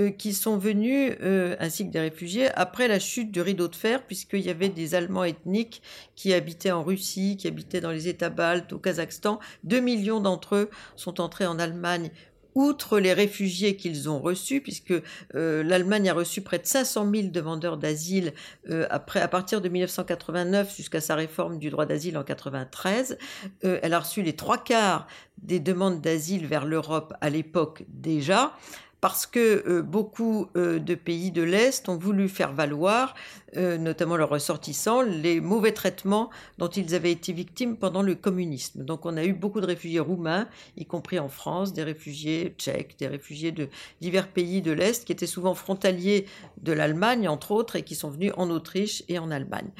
euh, 0.00 0.10
qui 0.10 0.32
sont 0.32 0.56
venues, 0.56 1.12
euh, 1.22 1.56
ainsi 1.58 1.86
que 1.86 1.90
des 1.90 2.00
réfugiés, 2.00 2.48
après 2.54 2.86
la 2.86 2.98
chute 2.98 3.32
du 3.32 3.40
rideau 3.40 3.68
de 3.68 3.74
fer, 3.74 4.06
puisqu'il 4.06 4.40
y 4.40 4.50
avait 4.50 4.68
des 4.68 4.94
Allemands 4.94 5.24
ethniques 5.24 5.82
qui 6.14 6.32
habitaient 6.32 6.70
en 6.70 6.84
Russie, 6.84 7.36
qui 7.36 7.48
habitaient 7.48 7.80
dans 7.80 7.90
les 7.90 8.08
États 8.08 8.30
baltes, 8.30 8.72
au 8.72 8.78
Kazakhstan. 8.78 9.40
Deux 9.64 9.80
millions 9.80 10.20
d'entre 10.20 10.54
eux 10.54 10.70
sont 10.94 11.20
entrés 11.20 11.46
en 11.46 11.58
Allemagne 11.58 12.10
outre 12.54 12.98
les 12.98 13.12
réfugiés 13.12 13.76
qu'ils 13.76 14.08
ont 14.08 14.18
reçus, 14.18 14.60
puisque 14.60 14.94
euh, 15.34 15.62
l'Allemagne 15.62 16.08
a 16.08 16.14
reçu 16.14 16.40
près 16.40 16.58
de 16.58 16.66
500 16.66 17.10
000 17.12 17.28
demandeurs 17.28 17.76
d'asile 17.76 18.32
euh, 18.68 18.86
après, 18.90 19.20
à 19.20 19.28
partir 19.28 19.60
de 19.60 19.68
1989 19.68 20.76
jusqu'à 20.76 21.00
sa 21.00 21.14
réforme 21.14 21.58
du 21.58 21.70
droit 21.70 21.86
d'asile 21.86 22.18
en 22.18 22.24
93. 22.24 23.18
Euh, 23.64 23.78
elle 23.82 23.94
a 23.94 24.00
reçu 24.00 24.22
les 24.22 24.34
trois 24.34 24.58
quarts 24.58 25.06
des 25.38 25.60
demandes 25.60 26.00
d'asile 26.00 26.46
vers 26.46 26.66
l'Europe 26.66 27.14
à 27.20 27.30
l'époque 27.30 27.84
déjà 27.88 28.54
parce 29.00 29.26
que 29.26 29.64
euh, 29.66 29.82
beaucoup 29.82 30.48
euh, 30.56 30.78
de 30.78 30.94
pays 30.94 31.30
de 31.30 31.42
l'Est 31.42 31.88
ont 31.88 31.96
voulu 31.96 32.28
faire 32.28 32.52
valoir, 32.52 33.14
euh, 33.56 33.78
notamment 33.78 34.16
leurs 34.16 34.28
ressortissants, 34.28 35.02
les 35.02 35.40
mauvais 35.40 35.72
traitements 35.72 36.30
dont 36.58 36.68
ils 36.68 36.94
avaient 36.94 37.12
été 37.12 37.32
victimes 37.32 37.76
pendant 37.76 38.02
le 38.02 38.14
communisme. 38.14 38.84
Donc 38.84 39.06
on 39.06 39.16
a 39.16 39.24
eu 39.24 39.32
beaucoup 39.32 39.60
de 39.60 39.66
réfugiés 39.66 40.00
roumains, 40.00 40.48
y 40.76 40.84
compris 40.84 41.18
en 41.18 41.28
France, 41.28 41.72
des 41.72 41.82
réfugiés 41.82 42.54
tchèques, 42.58 42.98
des 42.98 43.06
réfugiés 43.06 43.52
de 43.52 43.68
divers 44.00 44.28
pays 44.28 44.60
de 44.60 44.72
l'Est 44.72 45.04
qui 45.04 45.12
étaient 45.12 45.26
souvent 45.26 45.54
frontaliers 45.54 46.26
de 46.62 46.72
l'Allemagne, 46.72 47.28
entre 47.28 47.52
autres, 47.52 47.76
et 47.76 47.82
qui 47.82 47.94
sont 47.94 48.10
venus 48.10 48.32
en 48.36 48.50
Autriche 48.50 49.02
et 49.08 49.18
en 49.18 49.30
Allemagne, 49.30 49.70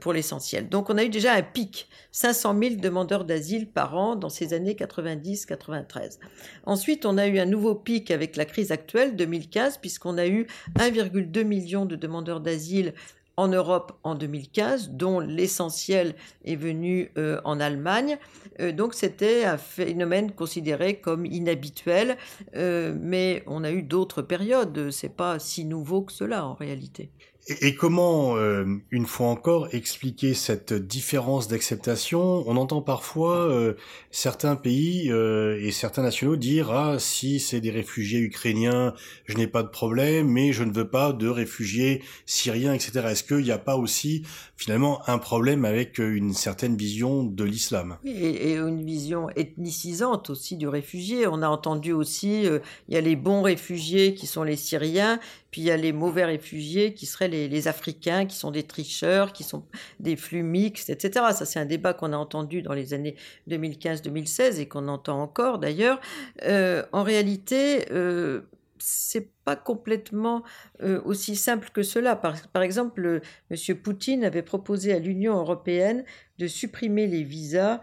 pour 0.00 0.12
l'essentiel. 0.12 0.68
Donc 0.68 0.90
on 0.90 0.98
a 0.98 1.04
eu 1.04 1.08
déjà 1.08 1.32
un 1.32 1.42
pic, 1.42 1.88
500 2.12 2.58
000 2.60 2.74
demandeurs 2.76 3.24
d'asile 3.24 3.68
par 3.68 3.96
an 3.96 4.16
dans 4.16 4.28
ces 4.28 4.52
années 4.52 4.74
90-93. 4.74 6.18
Ensuite, 6.64 7.06
on 7.06 7.16
a 7.16 7.26
eu 7.26 7.38
un 7.38 7.46
nouveau 7.46 7.74
pic 7.74 8.10
avec 8.10 8.36
la 8.36 8.44
crise 8.44 8.65
actuelle, 8.72 9.16
2015, 9.16 9.78
puisqu'on 9.78 10.18
a 10.18 10.26
eu 10.26 10.46
1,2 10.78 11.44
million 11.44 11.86
de 11.86 11.96
demandeurs 11.96 12.40
d'asile 12.40 12.94
en 13.36 13.48
Europe 13.48 13.98
en 14.02 14.14
2015, 14.14 14.90
dont 14.90 15.20
l'essentiel 15.20 16.14
est 16.44 16.56
venu 16.56 17.10
euh, 17.18 17.40
en 17.44 17.60
Allemagne. 17.60 18.18
Euh, 18.60 18.72
donc 18.72 18.94
c'était 18.94 19.44
un 19.44 19.58
phénomène 19.58 20.32
considéré 20.32 21.00
comme 21.00 21.26
inhabituel, 21.26 22.16
euh, 22.54 22.94
mais 22.98 23.42
on 23.46 23.62
a 23.62 23.70
eu 23.70 23.82
d'autres 23.82 24.22
périodes. 24.22 24.90
C'est 24.90 25.14
pas 25.14 25.38
si 25.38 25.64
nouveau 25.64 26.02
que 26.02 26.12
cela 26.12 26.46
en 26.46 26.54
réalité. 26.54 27.10
Et, 27.48 27.76
comment, 27.76 28.36
euh, 28.36 28.64
une 28.90 29.06
fois 29.06 29.28
encore, 29.28 29.68
expliquer 29.72 30.34
cette 30.34 30.72
différence 30.72 31.46
d'acceptation? 31.46 32.42
On 32.48 32.56
entend 32.56 32.82
parfois 32.82 33.36
euh, 33.38 33.74
certains 34.10 34.56
pays 34.56 35.12
euh, 35.12 35.56
et 35.62 35.70
certains 35.70 36.02
nationaux 36.02 36.34
dire 36.34 36.72
ah 36.72 36.98
si 36.98 37.38
c'est 37.38 37.60
des 37.60 37.70
réfugiés 37.70 38.18
ukrainiens, 38.18 38.94
je 39.26 39.36
n'ai 39.36 39.46
pas 39.46 39.62
de 39.62 39.68
problème, 39.68 40.26
mais 40.26 40.52
je 40.52 40.64
ne 40.64 40.72
veux 40.72 40.88
pas 40.88 41.12
de 41.12 41.28
réfugiés 41.28 42.02
syriens, 42.24 42.74
etc. 42.74 43.06
Est-ce 43.10 43.22
qu'il 43.22 43.44
n'y 43.44 43.52
a 43.52 43.58
pas 43.58 43.76
aussi 43.76 44.24
finalement 44.56 45.08
un 45.08 45.18
problème 45.18 45.64
avec 45.64 45.98
une 45.98 46.34
certaine 46.34 46.76
vision 46.76 47.22
de 47.22 47.44
l'islam? 47.44 47.98
Oui, 48.02 48.10
et, 48.10 48.56
une 48.56 48.84
vision 48.84 49.30
ethnicisante 49.36 50.30
aussi 50.30 50.56
du 50.56 50.66
réfugié. 50.66 51.28
On 51.28 51.42
a 51.42 51.48
entendu 51.48 51.92
aussi 51.92 52.46
il 52.88 52.94
y 52.94 52.96
a 52.96 53.00
les 53.00 53.14
bons 53.14 53.42
réfugiés 53.42 54.14
qui 54.14 54.26
sont 54.26 54.42
les 54.42 54.56
Syriens, 54.56 55.20
puis 55.50 55.62
il 55.62 55.64
y 55.64 55.70
a 55.70 55.76
les 55.76 55.92
mauvais 55.92 56.24
réfugiés 56.24 56.94
qui 56.94 57.06
seraient 57.06 57.28
les 57.28 57.68
Africains 57.68 58.26
qui 58.26 58.36
sont 58.36 58.50
des 58.50 58.64
tricheurs, 58.64 59.32
qui 59.32 59.44
sont 59.44 59.64
des 60.00 60.16
flux 60.16 60.42
mixtes, 60.42 60.90
etc. 60.90 61.26
Ça, 61.32 61.44
c'est 61.44 61.58
un 61.58 61.64
débat 61.64 61.94
qu'on 61.94 62.12
a 62.12 62.16
entendu 62.16 62.62
dans 62.62 62.72
les 62.72 62.94
années 62.94 63.16
2015-2016 63.48 64.60
et 64.60 64.66
qu'on 64.66 64.88
entend 64.88 65.20
encore 65.20 65.58
d'ailleurs. 65.58 66.00
Euh, 66.42 66.84
en 66.92 67.02
réalité, 67.02 67.86
euh, 67.92 68.42
c'est 68.78 69.30
pas 69.44 69.56
complètement 69.56 70.42
euh, 70.82 71.00
aussi 71.04 71.36
simple 71.36 71.70
que 71.72 71.82
cela. 71.82 72.16
Par, 72.16 72.36
par 72.48 72.62
exemple, 72.62 73.20
M. 73.50 73.76
Poutine 73.76 74.24
avait 74.24 74.42
proposé 74.42 74.92
à 74.92 74.98
l'Union 74.98 75.36
européenne 75.36 76.04
de 76.38 76.46
supprimer 76.46 77.06
les 77.06 77.22
visas 77.22 77.80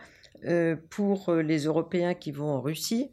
pour 0.89 1.31
les 1.31 1.59
Européens 1.63 2.15
qui 2.15 2.33
vont 2.33 2.49
en 2.49 2.59
Russie 2.59 3.11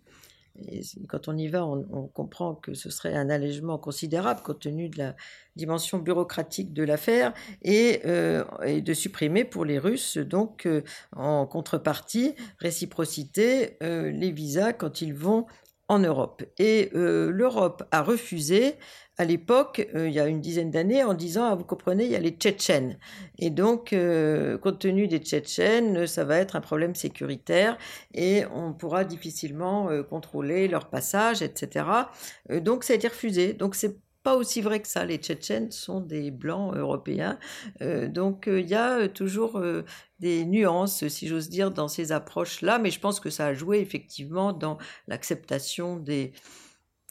quand 1.09 1.29
on 1.29 1.37
y 1.37 1.49
va, 1.49 1.65
on, 1.65 2.09
comprend 2.09 2.55
que 2.55 2.75
ce 2.75 2.91
serait 2.91 3.15
un 3.15 3.31
allègement 3.31 3.79
considérable 3.79 4.41
compte 4.43 4.61
tenu 4.61 4.89
de 4.89 4.99
la 4.99 5.17
dimension 5.57 5.99
bureaucratique 5.99 6.73
de 6.73 6.83
l'affaire 6.83 7.33
et, 7.63 8.01
euh, 8.07 8.45
de 8.81 8.95
supprimer 8.95 9.45
pour 9.45 9.65
les 9.65 9.79
Russes, 9.79 10.19
donc 10.19 10.67
euh, 10.67 10.83
en 11.15 11.47
contrepartie, 11.47 12.35
réciprocité, 12.59 13.77
euh, 13.83 14.11
les 14.11 14.31
visas 14.31 14.73
quand 14.73 15.01
ils 15.03 15.15
vont 15.15 15.47
en 15.91 15.99
Europe. 15.99 16.43
Et 16.59 16.91
l'Europe 16.95 17.83
a 17.91 18.03
refusé 18.03 18.77
à 19.21 19.27
l'époque, 19.27 19.87
euh, 19.95 20.09
il 20.09 20.15
y 20.15 20.19
a 20.19 20.27
une 20.27 20.41
dizaine 20.41 20.71
d'années, 20.71 21.05
en 21.05 21.13
disant, 21.13 21.45
ah, 21.45 21.55
vous 21.55 21.67
comprenez, 21.67 22.07
il 22.07 22.11
y 22.11 22.17
a 22.17 22.21
les 22.21 22.31
Tchétchènes. 22.31 22.97
Et 23.39 23.51
donc, 23.51 23.93
euh, 23.93 24.57
compte 24.57 24.79
tenu 24.79 25.09
des 25.09 25.19
Tchétchènes, 25.19 26.07
ça 26.07 26.25
va 26.25 26.39
être 26.39 26.57
un 26.57 26.63
problème 26.63 26.95
sécuritaire 26.95 27.77
et 28.15 28.45
on 28.55 28.73
pourra 28.73 29.05
difficilement 29.05 29.91
euh, 29.91 30.03
contrôler 30.03 30.69
leur 30.69 30.89
passage, 30.89 31.43
etc. 31.43 31.85
donc, 32.49 32.83
ça 32.83 32.95
a 32.95 32.97
été 32.97 33.09
refusé. 33.09 33.53
Donc, 33.53 33.75
c'est 33.75 33.99
pas 34.23 34.37
aussi 34.37 34.61
vrai 34.61 34.81
que 34.81 34.89
ça. 34.89 35.05
Les 35.05 35.17
Tchétchènes 35.17 35.71
sont 35.71 36.01
des 36.01 36.31
blancs 36.31 36.75
européens. 36.77 37.39
donc 37.81 38.45
il 38.49 38.69
y 38.69 38.75
a 38.75 39.09
toujours 39.09 39.61
des 40.19 40.45
nuances, 40.45 41.07
si 41.09 41.29
j'ose 41.29 41.49
dire, 41.49 41.71
dans 41.71 41.89
ces 41.89 42.13
approches-là, 42.13 42.79
mais 42.79 42.91
je 42.91 43.01
pense 43.01 43.21
que 43.21 43.31
ça 43.31 43.47
a 43.47 43.55
joué 43.55 43.81
effectivement 43.81 44.53
dans 44.53 44.79
l'acceptation 45.09 45.97
des, 45.97 46.33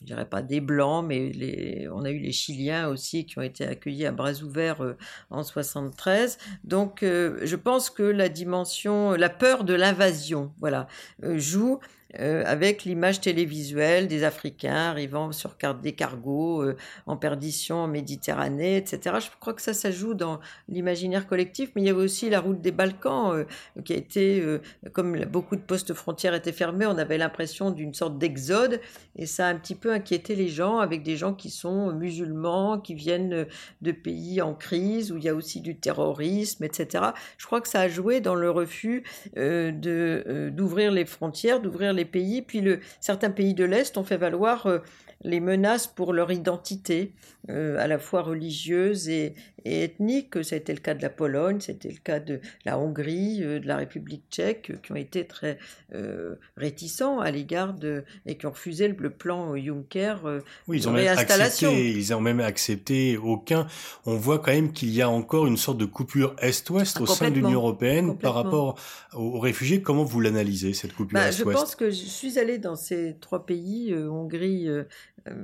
je 0.01 0.05
dirais 0.05 0.27
pas 0.27 0.41
des 0.41 0.61
blancs, 0.61 1.05
mais 1.05 1.87
on 1.91 2.03
a 2.05 2.11
eu 2.11 2.19
les 2.19 2.31
Chiliens 2.31 2.87
aussi 2.87 3.25
qui 3.25 3.37
ont 3.37 3.41
été 3.41 3.65
accueillis 3.67 4.05
à 4.05 4.11
bras 4.11 4.33
ouverts 4.41 4.81
euh, 4.81 4.97
en 5.29 5.43
73. 5.43 6.37
Donc, 6.63 7.03
euh, 7.03 7.39
je 7.43 7.55
pense 7.55 7.89
que 7.89 8.03
la 8.03 8.29
dimension, 8.29 9.11
la 9.13 9.29
peur 9.29 9.63
de 9.65 9.73
l'invasion, 9.73 10.53
voilà, 10.59 10.87
euh, 11.23 11.37
joue 11.37 11.79
euh, 12.17 12.41
avec 12.47 12.85
l'image 12.85 13.21
télévisuelle 13.21 14.07
des 14.07 14.23
Africains 14.23 14.89
arrivant 14.89 15.31
sur 15.31 15.55
des 15.79 15.91
cargos 15.91 16.63
euh, 16.63 16.75
en 17.05 17.17
perdition 17.17 17.75
en 17.77 17.87
Méditerranée, 17.87 18.77
etc. 18.77 19.17
Je 19.19 19.27
crois 19.39 19.53
que 19.53 19.61
ça, 19.61 19.75
ça 19.75 19.91
joue 19.91 20.15
dans 20.15 20.39
l'imaginaire 20.69 21.27
collectif, 21.27 21.69
mais 21.75 21.83
il 21.83 21.85
y 21.85 21.89
avait 21.89 22.01
aussi 22.01 22.27
la 22.31 22.39
route 22.39 22.61
des 22.61 22.71
Balkans 22.71 23.35
euh, 23.35 23.45
qui 23.85 23.93
a 23.93 23.95
été, 23.95 24.43
comme 24.91 25.23
beaucoup 25.25 25.55
de 25.55 25.61
postes 25.61 25.93
frontières 25.93 26.33
étaient 26.33 26.51
fermés, 26.51 26.87
on 26.87 26.97
avait 26.97 27.19
l'impression 27.19 27.69
d'une 27.69 27.93
sorte 27.93 28.17
d'exode, 28.17 28.81
et 29.15 29.27
ça 29.27 29.47
a 29.47 29.51
un 29.51 29.55
petit 29.55 29.75
peu 29.75 29.91
inquiété 29.91 30.35
les 30.35 30.47
gens, 30.47 30.79
avec 30.79 31.03
des 31.03 31.15
gens 31.15 31.33
qui 31.35 31.51
sont 31.51 31.93
musulmans, 31.93 32.79
qui 32.79 32.95
viennent 32.95 33.45
de 33.81 33.91
pays 33.91 34.41
en 34.41 34.55
crise, 34.55 35.11
où 35.11 35.17
il 35.17 35.23
y 35.23 35.29
a 35.29 35.35
aussi 35.35 35.61
du 35.61 35.77
terrorisme, 35.77 36.63
etc. 36.63 37.05
Je 37.37 37.45
crois 37.45 37.61
que 37.61 37.67
ça 37.67 37.81
a 37.81 37.87
joué 37.87 38.19
dans 38.19 38.35
le 38.35 38.49
refus 38.49 39.03
de 39.35 40.49
d'ouvrir 40.49 40.91
les 40.91 41.05
frontières, 41.05 41.59
d'ouvrir 41.59 41.93
les 41.93 41.98
pays, 42.05 42.41
puis 42.41 42.63
certains 42.99 43.31
pays 43.31 43.53
de 43.53 43.63
l'Est 43.63 43.97
ont 43.97 44.03
fait 44.03 44.17
valoir 44.17 44.65
euh, 44.65 44.79
les 45.21 45.39
menaces 45.39 45.87
pour 45.87 46.13
leur 46.13 46.31
identité, 46.31 47.13
euh, 47.49 47.77
à 47.77 47.87
la 47.87 47.99
fois 47.99 48.21
religieuse 48.21 49.09
et, 49.09 49.35
et 49.65 49.83
ethnique. 49.83 50.43
Ça 50.43 50.55
a 50.55 50.57
été 50.57 50.73
le 50.73 50.79
cas 50.79 50.93
de 50.93 51.01
la 51.01 51.09
Pologne, 51.09 51.59
c'était 51.59 51.89
le 51.89 51.97
cas 51.97 52.19
de 52.19 52.39
la 52.65 52.77
Hongrie, 52.77 53.43
euh, 53.43 53.59
de 53.59 53.67
la 53.67 53.77
République 53.77 54.23
tchèque, 54.31 54.81
qui 54.81 54.91
ont 54.91 54.95
été 54.95 55.25
très 55.25 55.57
euh, 55.93 56.35
réticents 56.57 57.19
à 57.19 57.31
l'égard 57.31 57.73
de 57.73 58.03
et 58.25 58.37
qui 58.37 58.45
ont 58.45 58.51
refusé 58.51 58.87
le, 58.87 59.09
plan 59.09 59.55
Juncker 59.57 60.15
euh, 60.25 60.39
oui, 60.67 60.77
ils 60.77 60.89
ont 60.89 60.91
Même 60.91 61.07
accepté, 61.07 61.91
ils 61.91 62.13
ont 62.13 62.21
même 62.21 62.39
accepté 62.39 63.17
aucun. 63.17 63.67
On 64.05 64.15
voit 64.15 64.39
quand 64.39 64.51
même 64.51 64.71
qu'il 64.71 64.91
y 64.91 65.01
a 65.01 65.09
encore 65.09 65.47
une 65.47 65.57
sorte 65.57 65.77
de 65.77 65.85
coupure 65.85 66.35
est-ouest 66.39 66.97
ah, 66.99 67.03
au 67.03 67.05
sein 67.05 67.29
de 67.29 67.35
l'Union 67.35 67.53
européenne 67.53 68.17
par 68.17 68.33
rapport 68.33 68.79
aux, 69.13 69.39
réfugiés. 69.39 69.81
Comment 69.81 70.03
vous 70.03 70.21
l'analysez 70.21 70.73
cette 70.73 70.93
coupure 70.93 71.15
bah, 71.15 71.29
est-ouest? 71.29 71.37
Je 71.39 71.43
pense 71.43 71.75
que 71.75 71.89
je 71.89 71.95
suis 71.95 72.37
allée 72.39 72.57
dans 72.57 72.75
ces 72.75 73.17
trois 73.19 73.45
pays, 73.45 73.93
Hongrie, 73.93 74.67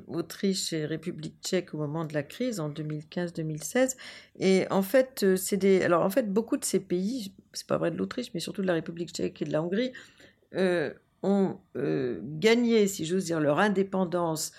Autriche 0.08 0.74
et 0.74 0.86
République 0.86 1.36
tchèque 1.41 1.74
au 1.74 1.77
moment 1.77 2.05
de 2.05 2.13
la 2.13 2.24
crise 2.24 2.60
en 2.60 2.70
2015-2016 2.70 3.96
et 4.39 4.65
en 4.70 4.82
fait, 4.82 5.24
euh, 5.24 5.36
c'est 5.36 5.58
des. 5.58 5.82
Alors, 5.84 6.03
en 6.03 6.10
fait, 6.10 6.32
beaucoup 6.32 6.58
de 6.58 6.65
ces 6.65 6.79
pays, 6.79 7.34
c'est 7.53 7.67
pas 7.67 7.77
vrai 7.77 7.91
de 7.91 7.98
l'Autriche, 7.98 8.32
mais 8.34 8.39
surtout 8.39 8.62
de 8.62 8.67
la 8.67 8.74
République 8.74 9.10
tchèque 9.10 9.41
et 9.41 9.46
de 9.46 9.51
la 9.51 9.62
Hongrie, 9.62 9.91
euh, 10.55 10.94
ont 11.24 11.58
euh, 11.77 12.20
gagné, 12.24 12.88
si 12.88 13.05
j'ose 13.05 13.25
dire, 13.25 13.39
leur 13.39 13.60
indépendance, 13.60 14.51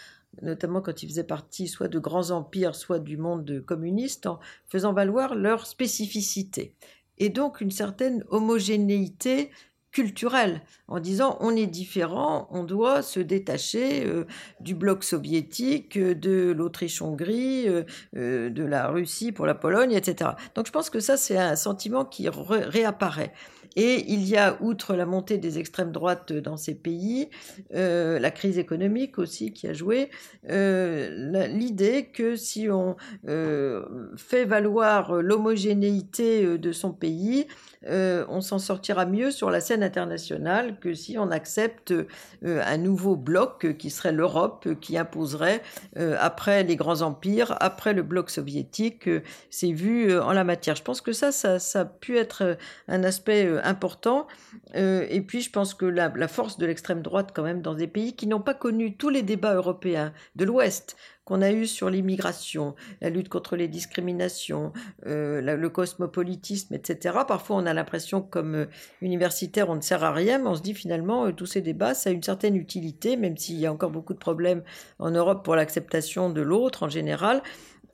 notamment 0.43 0.81
quand 0.81 1.03
ils 1.03 1.09
faisaient 1.09 1.25
partie 1.25 1.69
soit 1.69 1.89
de 1.89 1.99
grands 1.99 2.31
empires, 2.31 2.75
soit 2.75 2.99
du 2.99 3.17
monde 3.17 3.63
communiste, 3.65 4.27
en 4.27 4.41
faisant 4.67 4.93
valoir 4.93 5.35
leur 5.35 5.67
spécificité. 5.67 6.75
Et 7.19 7.31
donc 7.31 7.61
une 7.61 7.71
certaine 7.71 8.25
homogénéité 8.29 9.51
culturel, 9.97 10.61
en 10.89 11.01
disant 11.01 11.39
on 11.41 11.57
est 11.57 11.67
différent, 11.67 12.49
on 12.51 12.65
doit 12.65 13.01
se 13.01 13.19
détacher 13.19 14.05
euh, 14.05 14.27
du 14.61 14.75
bloc 14.75 15.03
soviétique, 15.03 15.97
euh, 15.97 16.15
de 16.15 16.53
l'Autriche-Hongrie, 16.55 17.67
euh, 18.15 18.51
de 18.51 18.63
la 18.63 18.89
Russie 18.89 19.33
pour 19.33 19.47
la 19.47 19.55
Pologne, 19.55 19.93
etc. 19.93 20.33
Donc 20.55 20.67
je 20.67 20.73
pense 20.73 20.91
que 20.91 21.01
ça, 21.01 21.17
c'est 21.17 21.39
un 21.39 21.57
sentiment 21.57 22.05
qui 22.05 22.29
réapparaît. 22.29 23.33
Et 23.75 24.05
il 24.13 24.27
y 24.29 24.37
a, 24.37 24.59
outre 24.63 24.95
la 24.95 25.07
montée 25.07 25.39
des 25.39 25.59
extrêmes 25.59 25.93
droites 25.93 26.33
dans 26.33 26.57
ces 26.57 26.75
pays, 26.75 27.29
la 27.71 28.31
crise 28.31 28.57
économique 28.59 29.19
aussi 29.19 29.53
qui 29.53 29.67
a 29.69 29.75
joué, 29.75 30.09
l'idée 30.49 32.07
que 32.07 32.37
si 32.37 32.71
on 32.71 32.97
fait 34.17 34.47
valoir 34.47 35.17
l'homogénéité 35.17 36.57
de 36.57 36.73
son 36.73 36.93
pays, 36.93 37.47
on 37.89 38.41
s'en 38.41 38.59
sortira 38.59 39.07
mieux 39.07 39.31
sur 39.31 39.51
la 39.51 39.61
scène 39.61 39.83
internationale 39.83 40.79
que 40.79 40.95
si 40.95 41.19
on 41.19 41.31
accepte 41.31 41.95
un 42.45 42.77
nouveau 42.77 43.17
bloc 43.17 43.77
qui 43.79 43.91
serait 43.91 44.13
l'Europe, 44.13 44.69
qui 44.81 44.99
imposerait, 44.99 45.63
après 46.19 46.63
les 46.63 46.77
grands 46.77 47.03
empires, 47.03 47.57
après 47.61 47.93
le 47.93 48.03
bloc 48.03 48.31
soviétique, 48.31 49.09
ses 49.51 49.73
vues 49.73 50.19
en 50.19 50.33
la 50.33 50.45
matière. 50.45 50.77
Je 50.77 50.83
pense 50.83 51.01
que 51.01 51.13
ça, 51.13 51.33
ça, 51.33 51.59
ça 51.59 51.81
a 51.81 51.85
pu 51.85 52.19
être 52.19 52.57
un 52.89 53.05
aspect 53.05 53.49
important. 53.63 54.27
Euh, 54.75 55.07
et 55.09 55.21
puis, 55.21 55.41
je 55.41 55.51
pense 55.51 55.75
que 55.75 55.87
la, 55.87 56.29
force 56.29 56.59
de 56.59 56.67
l'extrême 56.67 57.03
droite, 57.03 57.31
quand 57.35 57.43
même, 57.43 57.63
dans 57.63 57.75
des 57.75 57.87
pays 57.87 58.15
qui 58.15 58.27
n'ont 58.27 58.41
pas 58.41 58.55
connu 58.55 58.97
tous 58.97 59.09
les 59.09 59.23
débats 59.23 59.55
européens 59.55 60.13
de 60.37 60.45
l'Ouest, 60.45 60.97
qu'on 61.27 61.43
a 61.43 61.51
eu 61.51 61.67
sur 61.67 61.91
l'immigration, 61.91 62.75
la 63.03 63.11
lutte 63.11 63.29
contre 63.29 63.57
les 63.57 63.69
discriminations, 63.69 64.73
euh, 65.07 65.43
le 65.43 65.69
cosmopolitisme, 65.69 66.73
etc. 66.73 67.19
Parfois, 67.29 67.57
on 67.57 67.67
a 67.67 67.75
l'impression, 67.75 68.23
comme 68.23 68.55
euh, 68.55 68.67
universitaire, 69.03 69.69
on 69.69 69.75
ne 69.75 69.81
sert 69.83 70.05
à 70.05 70.13
rien, 70.13 70.39
mais 70.39 70.47
on 70.47 70.55
se 70.55 70.63
dit 70.63 70.73
finalement, 70.73 71.31
tous 71.33 71.47
ces 71.47 71.61
débats, 71.61 71.95
ça 71.95 72.11
a 72.11 72.13
une 72.13 72.23
certaine 72.23 72.57
utilité, 72.57 73.17
même 73.17 73.37
s'il 73.37 73.57
y 73.57 73.67
a 73.67 73.73
encore 73.73 73.91
beaucoup 73.91 74.15
de 74.15 74.19
problèmes 74.19 74.63
en 74.99 75.11
Europe 75.11 75.45
pour 75.45 75.57
l'acceptation 75.57 76.31
de 76.31 76.41
l'autre 76.41 76.85
en 76.85 76.89
général. 76.89 77.43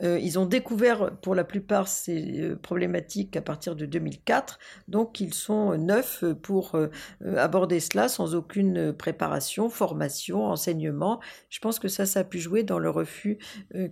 Euh, 0.03 0.19
ils 0.21 0.39
ont 0.39 0.47
découvert 0.47 1.17
pour 1.19 1.35
la 1.35 1.45
plupart 1.45 1.89
ces 1.89 2.41
euh, 2.41 2.57
problématiques 2.57 3.37
à 3.37 3.43
partir 3.43 3.77
de 3.77 3.87
2004, 3.87 4.59
donc 4.89 5.21
ils 5.21 5.35
sont 5.35 5.77
neufs 5.77 6.25
pour 6.43 6.75
euh, 6.75 6.89
aborder 7.37 7.81
cela 7.81 8.09
sans 8.09 8.35
aucune 8.35 8.93
préparation, 8.93 9.69
formation, 9.69 10.47
enseignement. 10.47 11.21
Je 11.51 11.61
pense 11.61 11.79
que 11.79 11.89
ça, 11.89 12.07
ça 12.07 12.21
a 12.21 12.25
pu 12.25 12.39
jouer 12.39 12.63
dans 12.63 12.79
le 12.79 12.91
refus 12.91 13.39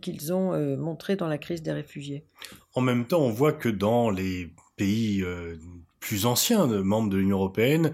qu'ils 0.03 0.33
ont 0.33 0.77
montré 0.77 1.17
dans 1.17 1.29
la 1.29 1.39
crise 1.39 1.63
des 1.63 1.73
réfugiés. 1.73 2.25
En 2.75 2.81
même 2.81 3.07
temps, 3.07 3.21
on 3.21 3.31
voit 3.31 3.53
que 3.53 3.69
dans 3.69 4.11
les 4.11 4.53
pays 4.77 5.25
plus 6.01 6.27
anciens, 6.27 6.67
membres 6.67 7.11
de 7.11 7.17
l'Union 7.17 7.37
européenne, 7.37 7.93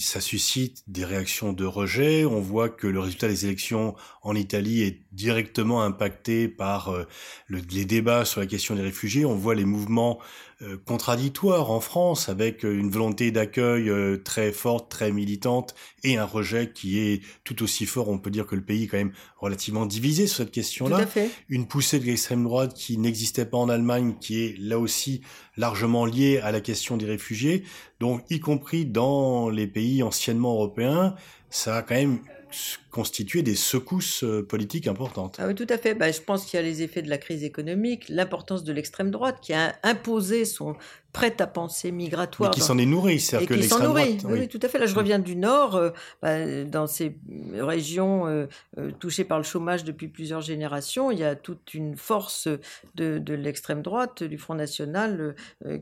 ça 0.00 0.20
suscite 0.20 0.82
des 0.88 1.04
réactions 1.04 1.52
de 1.52 1.64
rejet. 1.64 2.24
On 2.24 2.40
voit 2.40 2.68
que 2.68 2.86
le 2.88 2.98
résultat 2.98 3.28
des 3.28 3.44
élections 3.44 3.94
en 4.22 4.34
Italie 4.34 4.82
est 4.82 5.02
directement 5.12 5.82
impacté 5.82 6.48
par 6.48 6.88
euh, 6.88 7.04
les 7.48 7.84
débats 7.84 8.24
sur 8.24 8.40
la 8.40 8.46
question 8.46 8.74
des 8.74 8.82
réfugiés. 8.82 9.24
On 9.24 9.36
voit 9.36 9.54
les 9.54 9.64
mouvements 9.64 10.18
euh, 10.62 10.78
contradictoires 10.84 11.70
en 11.70 11.80
France 11.80 12.28
avec 12.28 12.64
euh, 12.64 12.78
une 12.78 12.90
volonté 12.90 13.30
d'accueil 13.30 13.90
très 14.24 14.52
forte, 14.52 14.90
très 14.90 15.12
militante 15.12 15.74
et 16.02 16.16
un 16.16 16.24
rejet 16.24 16.72
qui 16.72 16.98
est 16.98 17.22
tout 17.44 17.62
aussi 17.62 17.86
fort. 17.86 18.08
On 18.08 18.18
peut 18.18 18.30
dire 18.30 18.46
que 18.46 18.54
le 18.54 18.62
pays 18.62 18.84
est 18.84 18.86
quand 18.86 18.96
même 18.96 19.12
relativement 19.38 19.86
divisé 19.86 20.26
sur 20.26 20.38
cette 20.38 20.52
question-là. 20.52 21.06
Une 21.48 21.66
poussée 21.66 21.98
de 21.98 22.04
l'extrême 22.04 22.44
droite 22.44 22.74
qui 22.74 22.96
n'existait 22.98 23.44
pas 23.44 23.58
en 23.58 23.68
Allemagne, 23.68 24.14
qui 24.20 24.44
est 24.44 24.56
là 24.58 24.78
aussi 24.78 25.20
largement 25.56 26.06
liée 26.06 26.38
à 26.38 26.52
la 26.52 26.60
question 26.60 26.96
des 26.96 27.06
réfugiés. 27.06 27.64
Donc, 28.00 28.24
y 28.30 28.40
compris 28.40 28.86
dans 28.86 29.50
les 29.50 29.66
pays 29.66 30.02
anciennement 30.02 30.52
européens, 30.52 31.14
ça 31.50 31.76
a 31.76 31.82
quand 31.82 31.94
même 31.94 32.20
constitué 32.96 33.42
des 33.42 33.56
secousses 33.56 34.24
euh, 34.24 34.42
politiques 34.42 34.86
importantes. 34.86 35.36
Ah 35.38 35.46
oui, 35.46 35.54
tout 35.54 35.66
à 35.68 35.76
fait. 35.76 35.94
Bah, 35.94 36.10
je 36.10 36.22
pense 36.22 36.46
qu'il 36.46 36.58
y 36.58 36.62
a 36.62 36.62
les 36.62 36.80
effets 36.80 37.02
de 37.02 37.10
la 37.10 37.18
crise 37.18 37.44
économique, 37.44 38.08
l'importance 38.08 38.64
de 38.64 38.72
l'extrême 38.72 39.10
droite 39.10 39.36
qui 39.42 39.52
a 39.52 39.76
imposé 39.82 40.46
son, 40.46 40.76
prête 41.16 41.40
à 41.40 41.46
penser 41.46 41.92
migratoire. 41.92 42.50
Mais 42.50 42.54
qui 42.54 42.60
s'en 42.60 42.76
est 42.76 42.84
nourri, 42.84 43.20
c'est-à-dire 43.20 43.48
que 43.48 43.54
l'extrême 43.54 43.84
droite. 43.84 44.08
Oui. 44.24 44.40
oui. 44.40 44.48
tout 44.48 44.60
à 44.60 44.68
fait. 44.68 44.78
Là, 44.78 44.84
je 44.84 44.94
mm. 44.94 44.98
reviens 44.98 45.18
du 45.18 45.34
Nord, 45.34 45.74
euh, 45.74 45.90
bah, 46.20 46.64
dans 46.64 46.86
ces 46.86 47.16
régions 47.54 48.26
euh, 48.26 48.46
euh, 48.78 48.90
touchées 49.00 49.24
par 49.24 49.38
le 49.38 49.44
chômage 49.44 49.82
depuis 49.84 50.08
plusieurs 50.08 50.42
générations, 50.42 51.10
il 51.10 51.18
y 51.18 51.24
a 51.24 51.34
toute 51.34 51.72
une 51.72 51.96
force 51.96 52.48
de, 52.96 53.18
de 53.18 53.34
l'extrême 53.34 53.80
droite, 53.80 54.24
du 54.24 54.36
Front 54.36 54.54
National, 54.54 55.34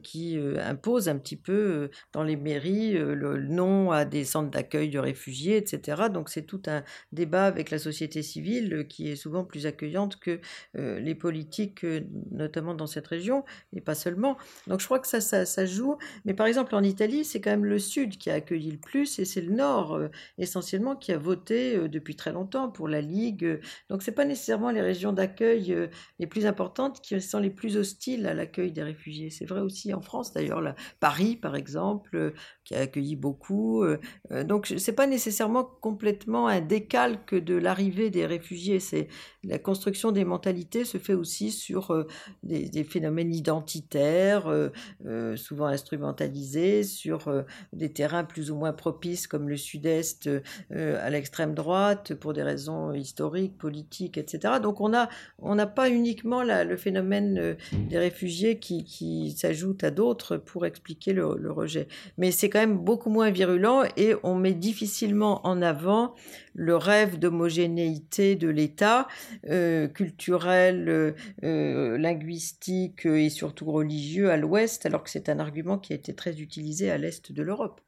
qui 0.02 0.38
impose 0.64 1.08
un 1.08 1.18
petit 1.18 1.36
peu 1.36 1.90
dans 2.12 2.22
les 2.22 2.36
mairies 2.36 2.92
le 2.92 3.40
nom 3.40 3.90
à 3.90 4.04
des 4.04 4.24
centres 4.24 4.50
d'accueil 4.50 4.88
de 4.88 4.98
réfugiés, 4.98 5.56
etc. 5.56 6.04
Donc 6.12 6.28
c'est 6.28 6.42
tout 6.42 6.62
un 6.66 6.84
débat 7.12 7.46
avec 7.46 7.70
la 7.70 7.78
société 7.78 8.22
civile 8.22 8.86
qui 8.88 9.10
est 9.10 9.16
souvent 9.16 9.44
plus 9.44 9.66
accueillante 9.66 10.18
que 10.18 10.40
les 10.74 11.14
politiques, 11.14 11.86
notamment 12.30 12.74
dans 12.74 12.86
cette 12.86 13.06
région, 13.06 13.44
et 13.72 13.80
pas 13.80 13.94
seulement. 13.94 14.36
Donc 14.66 14.80
je 14.80 14.86
crois 14.86 14.98
que 14.98 15.06
ça 15.06 15.20
ça, 15.20 15.66
joue. 15.66 15.96
Mais 16.24 16.34
par 16.34 16.46
exemple, 16.46 16.74
en 16.74 16.82
Italie, 16.82 17.24
c'est 17.24 17.40
quand 17.40 17.50
même 17.50 17.64
le 17.64 17.78
Sud 17.78 18.18
qui 18.18 18.30
a 18.30 18.34
accueilli 18.34 18.70
le 18.70 18.78
plus 18.78 19.18
et 19.18 19.24
c'est 19.24 19.40
le 19.40 19.52
Nord 19.52 19.94
euh, 19.94 20.08
essentiellement 20.38 20.96
qui 20.96 21.12
a 21.12 21.18
voté 21.18 21.76
euh, 21.76 21.88
depuis 21.88 22.16
très 22.16 22.32
longtemps 22.32 22.68
pour 22.70 22.88
la 22.88 23.00
Ligue. 23.00 23.60
Donc, 23.88 24.02
ce 24.02 24.10
n'est 24.10 24.14
pas 24.14 24.24
nécessairement 24.24 24.70
les 24.70 24.80
régions 24.80 25.12
d'accueil 25.12 25.72
euh, 25.72 25.88
les 26.18 26.26
plus 26.26 26.46
importantes 26.46 27.00
qui 27.00 27.20
sont 27.20 27.38
les 27.38 27.50
plus 27.50 27.76
hostiles 27.76 28.26
à 28.26 28.34
l'accueil 28.34 28.72
des 28.72 28.82
réfugiés. 28.82 29.30
C'est 29.30 29.46
vrai 29.46 29.60
aussi 29.60 29.94
en 29.94 30.00
France, 30.00 30.32
d'ailleurs, 30.32 30.62
Paris, 31.00 31.36
par 31.36 31.56
exemple, 31.56 32.32
qui 32.64 32.74
a 32.74 32.80
accueilli 32.80 33.16
beaucoup. 33.16 33.84
donc, 34.30 34.66
ce 34.66 34.74
n'est 34.90 34.94
pas 34.94 35.06
nécessairement 35.06 35.64
complètement 35.64 36.48
un 36.48 36.60
décalque 36.94 37.34
de 37.34 37.56
l'arrivée 37.56 38.10
des 38.10 38.24
réfugiés. 38.24 38.78
C'est 38.78 39.08
la 39.42 39.58
construction 39.58 40.12
des 40.12 40.24
mentalités 40.24 40.84
se 40.84 40.98
fait 40.98 41.12
aussi 41.12 41.50
sur 41.50 42.06
des, 42.44 42.84
phénomènes 42.84 43.34
identitaires, 43.34 44.46
euh, 44.46 45.36
souvent 45.36 45.66
instrumentalisés 45.66 46.84
sur 46.84 47.26
euh, 47.28 47.42
des 47.72 47.92
terrains 47.92 48.22
plus 48.22 48.50
ou 48.52 48.56
moins 48.56 48.72
propices 48.72 49.26
comme 49.26 49.48
le 49.48 49.56
sud-est 49.56 50.28
euh, 50.28 51.04
à 51.04 51.10
l'extrême 51.10 51.54
droite 51.54 52.14
pour 52.14 52.32
des 52.32 52.42
raisons 52.42 52.92
historiques, 52.92 53.58
politiques, 53.58 54.16
etc. 54.16 54.54
Donc 54.62 54.80
on 54.80 54.90
n'a 54.90 55.08
on 55.38 55.56
pas 55.66 55.90
uniquement 55.90 56.42
le 56.44 56.76
phénomène 56.76 57.56
des 57.72 57.98
réfugiés 57.98 58.58
qui, 58.58 58.84
qui 58.84 59.32
s'ajoute 59.32 59.82
à 59.82 59.90
d'autres 59.90 60.36
pour 60.36 60.66
expliquer 60.66 61.12
le, 61.12 61.36
le 61.38 61.50
rejet. 61.50 61.88
Mais 62.18 62.30
c'est 62.30 62.50
quand 62.50 62.60
même 62.60 62.78
beaucoup 62.78 63.10
moins 63.10 63.30
virulent 63.30 63.82
et 63.96 64.14
on 64.22 64.34
met 64.34 64.52
difficilement 64.52 65.44
en 65.46 65.62
avant 65.62 66.14
le 66.54 66.76
rêve 66.84 67.18
d'homogénéité 67.18 68.36
de 68.36 68.48
l'État 68.48 69.08
euh, 69.48 69.88
culturel, 69.88 70.88
euh, 70.88 71.12
euh, 71.42 71.98
linguistique 71.98 73.06
et 73.06 73.30
surtout 73.30 73.70
religieux 73.72 74.30
à 74.30 74.36
l'Ouest, 74.36 74.86
alors 74.86 75.02
que 75.02 75.10
c'est 75.10 75.28
un 75.28 75.38
argument 75.38 75.78
qui 75.78 75.92
a 75.92 75.96
été 75.96 76.14
très 76.14 76.40
utilisé 76.40 76.90
à 76.90 76.98
l'Est 76.98 77.32
de 77.32 77.42
l'Europe. 77.42 77.80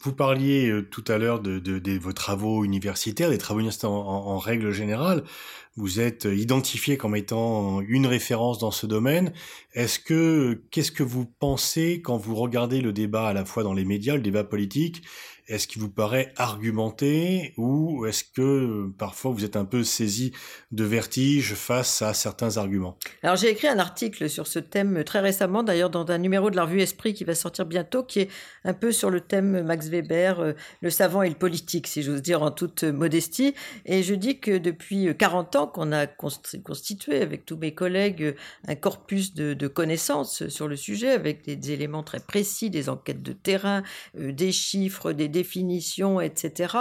Vous 0.00 0.12
parliez 0.12 0.70
tout 0.90 1.04
à 1.06 1.16
l'heure 1.16 1.40
de, 1.40 1.98
vos 1.98 2.12
travaux 2.12 2.64
universitaires, 2.64 3.30
des 3.30 3.38
travaux 3.38 3.60
universitaires 3.60 3.92
en, 3.92 4.36
règle 4.38 4.72
générale. 4.72 5.22
Vous 5.76 6.00
êtes 6.00 6.24
identifié 6.24 6.96
comme 6.96 7.14
étant 7.14 7.80
une 7.80 8.06
référence 8.06 8.58
dans 8.58 8.72
ce 8.72 8.86
domaine. 8.86 9.32
Est-ce 9.72 10.00
que 10.00 10.60
qu'est-ce 10.72 10.90
que 10.90 11.04
vous 11.04 11.24
pensez 11.24 12.02
quand 12.02 12.16
vous 12.16 12.34
regardez 12.34 12.80
le 12.80 12.92
débat 12.92 13.28
à 13.28 13.32
la 13.32 13.44
fois 13.44 13.62
dans 13.62 13.72
les 13.72 13.84
médias, 13.84 14.16
le 14.16 14.22
débat 14.22 14.44
politique, 14.44 15.04
est-ce 15.46 15.68
qu'il 15.68 15.82
vous 15.82 15.90
paraît 15.90 16.32
argumenté 16.36 17.52
ou 17.56 18.06
est-ce 18.06 18.24
que 18.24 18.42
euh, 18.42 18.94
parfois 18.98 19.30
vous 19.32 19.44
êtes 19.44 19.56
un 19.56 19.64
peu 19.64 19.84
saisi 19.84 20.32
de 20.72 20.84
vertige 20.84 21.54
face 21.54 22.02
à 22.02 22.14
certains 22.14 22.56
arguments? 22.56 22.96
Alors 23.22 23.36
j'ai 23.36 23.50
écrit 23.50 23.68
un 23.68 23.78
article 23.78 24.28
sur 24.30 24.46
ce 24.46 24.58
thème 24.58 25.04
très 25.04 25.20
récemment, 25.20 25.62
d'ailleurs 25.62 25.90
dans 25.90 26.06
un 26.10 26.18
numéro 26.18 26.50
de 26.50 26.56
la 26.56 26.64
revue 26.64 26.80
Esprit 26.80 27.14
qui 27.14 27.24
va 27.24 27.34
sortir 27.34 27.66
bientôt, 27.66 28.02
qui 28.02 28.20
est 28.20 28.30
un 28.64 28.74
peu 28.74 28.92
sur 28.92 29.10
le 29.10 29.20
thème 29.20 29.62
Max 29.62 29.88
Weber, 29.88 30.40
euh, 30.40 30.52
le 30.80 30.90
savant 30.90 31.22
et 31.22 31.28
le 31.28 31.34
politique, 31.34 31.86
si 31.86 32.02
j'ose 32.02 32.22
dire 32.22 32.42
en 32.42 32.50
toute 32.50 32.84
modestie. 32.84 33.54
Et 33.86 34.02
je 34.02 34.14
dis 34.14 34.40
que 34.40 34.56
depuis 34.56 35.14
40 35.16 35.56
ans 35.56 35.66
qu'on 35.66 35.92
a 35.92 36.06
constitué 36.06 37.20
avec 37.20 37.44
tous 37.44 37.56
mes 37.56 37.74
collègues 37.74 38.34
un 38.66 38.74
corpus 38.74 39.34
de, 39.34 39.66
connaissances 39.68 40.48
sur 40.48 40.68
le 40.68 40.76
sujet, 40.76 41.10
avec 41.10 41.44
des, 41.44 41.72
éléments 41.72 42.02
très 42.02 42.20
précis, 42.20 42.70
des 42.70 42.88
enquêtes 42.88 43.22
de 43.22 43.32
terrain, 43.32 43.82
euh, 44.18 44.32
des 44.32 44.52
chiffres, 44.52 45.12
des 45.12 45.28
définitions, 45.34 46.20
etc., 46.20 46.76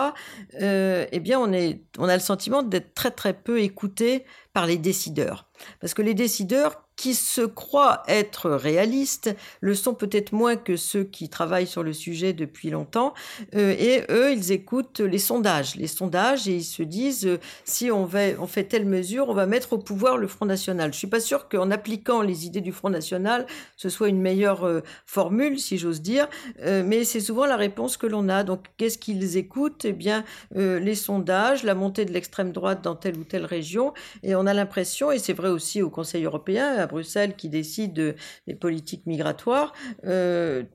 euh, 0.61 1.05
eh 1.11 1.19
bien, 1.19 1.39
on, 1.39 1.51
est, 1.51 1.81
on 1.97 2.07
a 2.07 2.13
le 2.13 2.21
sentiment 2.21 2.63
d'être 2.63 2.93
très 2.93 3.11
très 3.11 3.33
peu 3.33 3.59
écouté 3.59 4.23
par 4.53 4.67
les 4.67 4.77
décideurs. 4.77 5.49
Parce 5.81 5.93
que 5.93 6.01
les 6.01 6.13
décideurs 6.13 6.82
qui 6.95 7.15
se 7.15 7.41
croient 7.41 8.03
être 8.07 8.49
réalistes 8.49 9.35
le 9.61 9.75
sont 9.75 9.93
peut-être 9.93 10.31
moins 10.31 10.55
que 10.55 10.75
ceux 10.75 11.03
qui 11.03 11.29
travaillent 11.29 11.67
sur 11.67 11.83
le 11.83 11.93
sujet 11.93 12.33
depuis 12.33 12.69
longtemps. 12.69 13.13
Euh, 13.55 13.75
et 13.77 14.03
eux, 14.09 14.31
ils 14.31 14.51
écoutent 14.51 14.99
les 14.99 15.19
sondages, 15.19 15.75
les 15.75 15.87
sondages, 15.87 16.47
et 16.47 16.55
ils 16.55 16.63
se 16.63 16.83
disent 16.83 17.25
euh, 17.25 17.39
si 17.65 17.91
on, 17.91 18.07
fait 18.07 18.63
telle 18.65 18.85
mesure, 18.85 19.29
on 19.29 19.33
va 19.33 19.45
mettre 19.45 19.73
au 19.73 19.77
pouvoir 19.77 20.17
le 20.17 20.27
Front 20.27 20.45
National. 20.45 20.93
Je 20.93 20.97
suis 20.97 21.07
pas 21.07 21.19
sûr 21.19 21.49
qu'en 21.49 21.71
appliquant 21.71 22.21
les 22.21 22.45
idées 22.45 22.61
du 22.61 22.71
Front 22.71 22.89
National, 22.89 23.45
ce 23.75 23.89
soit 23.89 24.09
une 24.09 24.21
meilleure 24.21 24.65
euh, 24.65 24.81
formule, 25.05 25.59
si 25.59 25.77
j'ose 25.77 26.01
dire, 26.01 26.27
mais 26.63 27.03
c'est 27.03 27.19
souvent 27.19 27.45
la 27.45 27.55
réponse 27.55 27.97
que 27.97 28.07
l'on 28.07 28.29
a. 28.29 28.43
Donc, 28.43 28.65
qu'est-ce 28.77 28.97
qu'ils 28.97 29.37
écoutent? 29.37 29.85
Eh 29.85 29.93
bien, 29.93 30.23
les 30.55 30.95
sondages, 30.95 31.63
la 31.63 31.75
montée 31.75 32.05
de 32.05 32.11
l'extrême 32.11 32.51
droite 32.51 32.81
dans 32.81 32.95
telle 32.95 33.17
ou 33.17 33.23
telle 33.23 33.45
région, 33.45 33.93
et 34.23 34.35
on 34.35 34.45
a 34.45 34.53
l'impression, 34.53 35.11
et 35.11 35.19
c'est 35.19 35.33
vrai 35.33 35.49
aussi 35.49 35.81
au 35.81 35.89
Conseil 35.89 36.25
européen, 36.25 36.82
à 36.83 36.87
Bruxelles 36.87 37.35
qui 37.35 37.49
décident 37.49 38.13
des 38.47 38.55
politiques 38.55 39.05
migratoires, 39.05 39.73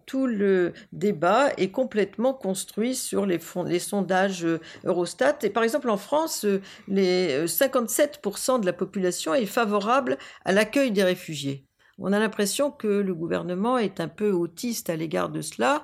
tout 0.07 0.27
le 0.27 0.73
débat 0.92 1.51
est 1.57 1.71
complètement 1.71 2.35
construit 2.35 2.94
sur 2.94 3.27
les, 3.27 3.38
les 3.66 3.79
sondages 3.79 4.47
Eurostat. 4.85 5.38
Et 5.42 5.51
par 5.51 5.62
exemple, 5.62 5.90
en 5.90 5.97
France, 5.97 6.47
les 6.88 7.44
57% 7.44 8.61
de 8.61 8.66
la 8.66 8.73
population 8.73 9.35
est 9.35 9.47
favorable 9.47 10.18
à 10.44 10.53
l'accueil 10.53 10.90
des 10.90 11.05
réfugiés. 11.05 11.68
On 12.01 12.13
a 12.13 12.19
l'impression 12.19 12.71
que 12.71 12.87
le 12.87 13.15
gouvernement 13.15 13.77
est 13.77 14.01
un 14.01 14.09
peu 14.09 14.31
autiste 14.31 14.89
à 14.89 14.97
l'égard 14.97 15.31
de 15.31 15.41
cela, 15.41 15.83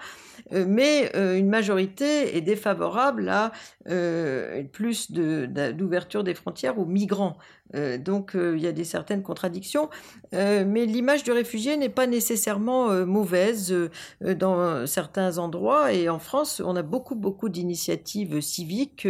euh, 0.53 0.65
mais 0.67 1.11
euh, 1.17 1.37
une 1.37 1.49
majorité 1.49 2.37
est 2.37 2.41
défavorable 2.41 3.29
à 3.29 3.53
euh, 3.89 4.63
plus 4.73 5.11
d'ouverture 5.11 6.23
des 6.23 6.35
frontières 6.35 6.79
aux 6.79 6.87
migrants. 6.87 7.37
donc 7.99 8.35
il 8.35 8.61
y 8.61 8.69
a 8.69 8.73
des 8.73 8.85
certaines 8.85 9.23
contradictions, 9.23 9.91
mais 10.33 10.87
l'image 10.87 11.25
du 11.25 11.33
réfugié 11.33 11.77
n'est 11.77 11.89
pas 11.89 12.07
nécessairement 12.07 13.05
mauvaise 13.05 13.75
dans 14.21 14.87
certains 14.87 15.39
endroits. 15.39 15.93
Et 15.93 16.09
en 16.09 16.21
France, 16.21 16.63
on 16.65 16.77
a 16.77 16.83
beaucoup 16.83 17.17
beaucoup 17.17 17.49
d'initiatives 17.49 18.41
civiques, 18.41 19.09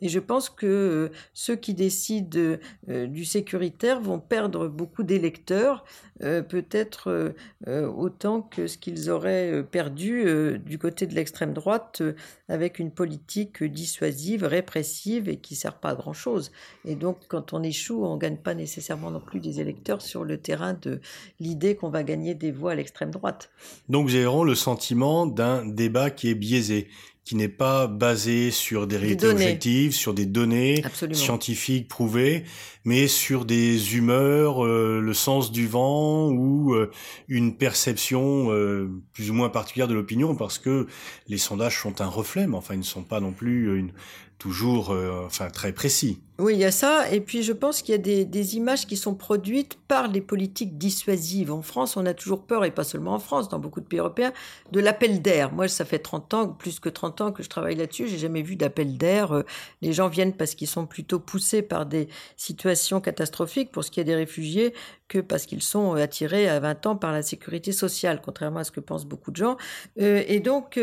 et 0.00 0.08
je 0.08 0.20
pense 0.20 0.48
que 0.48 1.10
ceux 1.32 1.56
qui 1.56 1.74
décident 1.74 2.56
du 2.88 3.24
sécuritaire 3.24 4.00
vont 4.00 4.20
perdre 4.20 4.68
beaucoup 4.68 5.02
d'électeurs 5.02 5.84
peut-être 6.20 7.10
euh, 7.10 7.30
euh, 7.66 7.88
autant 7.88 8.40
que 8.40 8.66
ce 8.66 8.78
qu'ils 8.78 9.10
auraient 9.10 9.50
euh, 9.50 9.62
perdu 9.62 10.24
du 10.64 10.78
côté 10.78 11.06
de 11.06 11.14
l'extrême 11.14 11.52
droite 11.52 12.02
avec 12.48 12.78
une 12.78 12.90
politique 12.90 13.64
dissuasive, 13.64 14.44
répressive 14.44 15.28
et 15.28 15.36
qui 15.36 15.54
ne 15.54 15.58
sert 15.58 15.74
pas 15.74 15.90
à 15.90 15.94
grand-chose. 15.94 16.52
Et 16.84 16.94
donc, 16.94 17.18
quand 17.28 17.52
on 17.52 17.62
échoue, 17.62 18.04
on 18.04 18.14
ne 18.14 18.20
gagne 18.20 18.36
pas 18.36 18.54
nécessairement 18.54 19.10
non 19.10 19.20
plus 19.20 19.40
des 19.40 19.60
électeurs 19.60 20.02
sur 20.02 20.24
le 20.24 20.38
terrain 20.38 20.74
de 20.74 21.00
l'idée 21.40 21.74
qu'on 21.74 21.90
va 21.90 22.04
gagner 22.04 22.34
des 22.34 22.52
voix 22.52 22.72
à 22.72 22.74
l'extrême 22.74 23.10
droite. 23.10 23.50
Donc, 23.88 24.08
vraiment 24.08 24.44
le 24.44 24.54
sentiment 24.54 25.26
d'un 25.26 25.66
débat 25.66 26.10
qui 26.10 26.30
est 26.30 26.34
biaisé 26.34 26.88
qui 27.24 27.36
n'est 27.36 27.48
pas 27.48 27.86
basé 27.86 28.50
sur 28.50 28.86
des 28.86 28.98
réalités 28.98 29.28
objectives, 29.28 29.92
sur 29.92 30.12
des 30.12 30.26
données 30.26 30.82
scientifiques 31.12 31.88
prouvées, 31.88 32.44
mais 32.84 33.08
sur 33.08 33.46
des 33.46 33.96
humeurs, 33.96 34.64
euh, 34.64 35.00
le 35.00 35.14
sens 35.14 35.50
du 35.50 35.66
vent 35.66 36.28
ou 36.28 36.74
euh, 36.74 36.90
une 37.28 37.56
perception 37.56 38.52
euh, 38.52 38.90
plus 39.14 39.30
ou 39.30 39.34
moins 39.34 39.48
particulière 39.48 39.88
de 39.88 39.94
l'opinion, 39.94 40.34
parce 40.34 40.58
que 40.58 40.86
les 41.26 41.38
sondages 41.38 41.80
sont 41.80 42.02
un 42.02 42.08
reflet, 42.08 42.46
mais 42.46 42.56
enfin 42.56 42.74
ils 42.74 42.80
ne 42.80 42.82
sont 42.82 43.04
pas 43.04 43.20
non 43.20 43.32
plus 43.32 43.78
une, 43.78 43.92
toujours 44.38 44.90
euh, 44.90 45.22
enfin, 45.24 45.48
très 45.48 45.72
précis. 45.72 46.20
Oui, 46.40 46.54
il 46.54 46.58
y 46.58 46.64
a 46.64 46.72
ça. 46.72 47.12
Et 47.12 47.20
puis, 47.20 47.44
je 47.44 47.52
pense 47.52 47.80
qu'il 47.80 47.92
y 47.92 47.94
a 47.94 48.24
des, 48.24 48.56
images 48.56 48.88
qui 48.88 48.96
sont 48.96 49.14
produites 49.14 49.78
par 49.86 50.08
les 50.08 50.20
politiques 50.20 50.76
dissuasives. 50.76 51.52
En 51.52 51.62
France, 51.62 51.96
on 51.96 52.04
a 52.06 52.12
toujours 52.12 52.42
peur, 52.42 52.64
et 52.64 52.72
pas 52.72 52.82
seulement 52.82 53.14
en 53.14 53.20
France, 53.20 53.48
dans 53.48 53.60
beaucoup 53.60 53.80
de 53.80 53.86
pays 53.86 54.00
européens, 54.00 54.32
de 54.72 54.80
l'appel 54.80 55.22
d'air. 55.22 55.52
Moi, 55.52 55.68
ça 55.68 55.84
fait 55.84 56.00
30 56.00 56.34
ans, 56.34 56.48
plus 56.48 56.80
que 56.80 56.88
30 56.88 57.20
ans 57.20 57.30
que 57.30 57.44
je 57.44 57.48
travaille 57.48 57.76
là-dessus. 57.76 58.08
J'ai 58.08 58.18
jamais 58.18 58.42
vu 58.42 58.56
d'appel 58.56 58.98
d'air. 58.98 59.30
Euh, 59.32 59.42
les 59.80 59.92
gens 59.92 60.08
viennent 60.08 60.32
parce 60.32 60.56
qu'ils 60.56 60.66
sont 60.66 60.86
plutôt 60.86 61.20
poussés 61.20 61.62
par 61.62 61.86
des 61.86 62.08
situations 62.36 63.00
catastrophiques 63.00 63.70
pour 63.70 63.84
ce 63.84 63.92
qui 63.92 64.00
est 64.00 64.04
des 64.04 64.16
réfugiés 64.16 64.74
que 65.06 65.18
parce 65.18 65.46
qu'ils 65.46 65.62
sont 65.62 65.94
attirés 65.94 66.48
à 66.48 66.58
20 66.58 66.86
ans 66.86 66.96
par 66.96 67.12
la 67.12 67.22
sécurité 67.22 67.70
sociale, 67.70 68.20
contrairement 68.24 68.60
à 68.60 68.64
ce 68.64 68.72
que 68.72 68.80
pensent 68.80 69.04
beaucoup 69.04 69.30
de 69.30 69.36
gens. 69.36 69.56
Euh, 70.00 70.24
et 70.26 70.40
donc, 70.40 70.80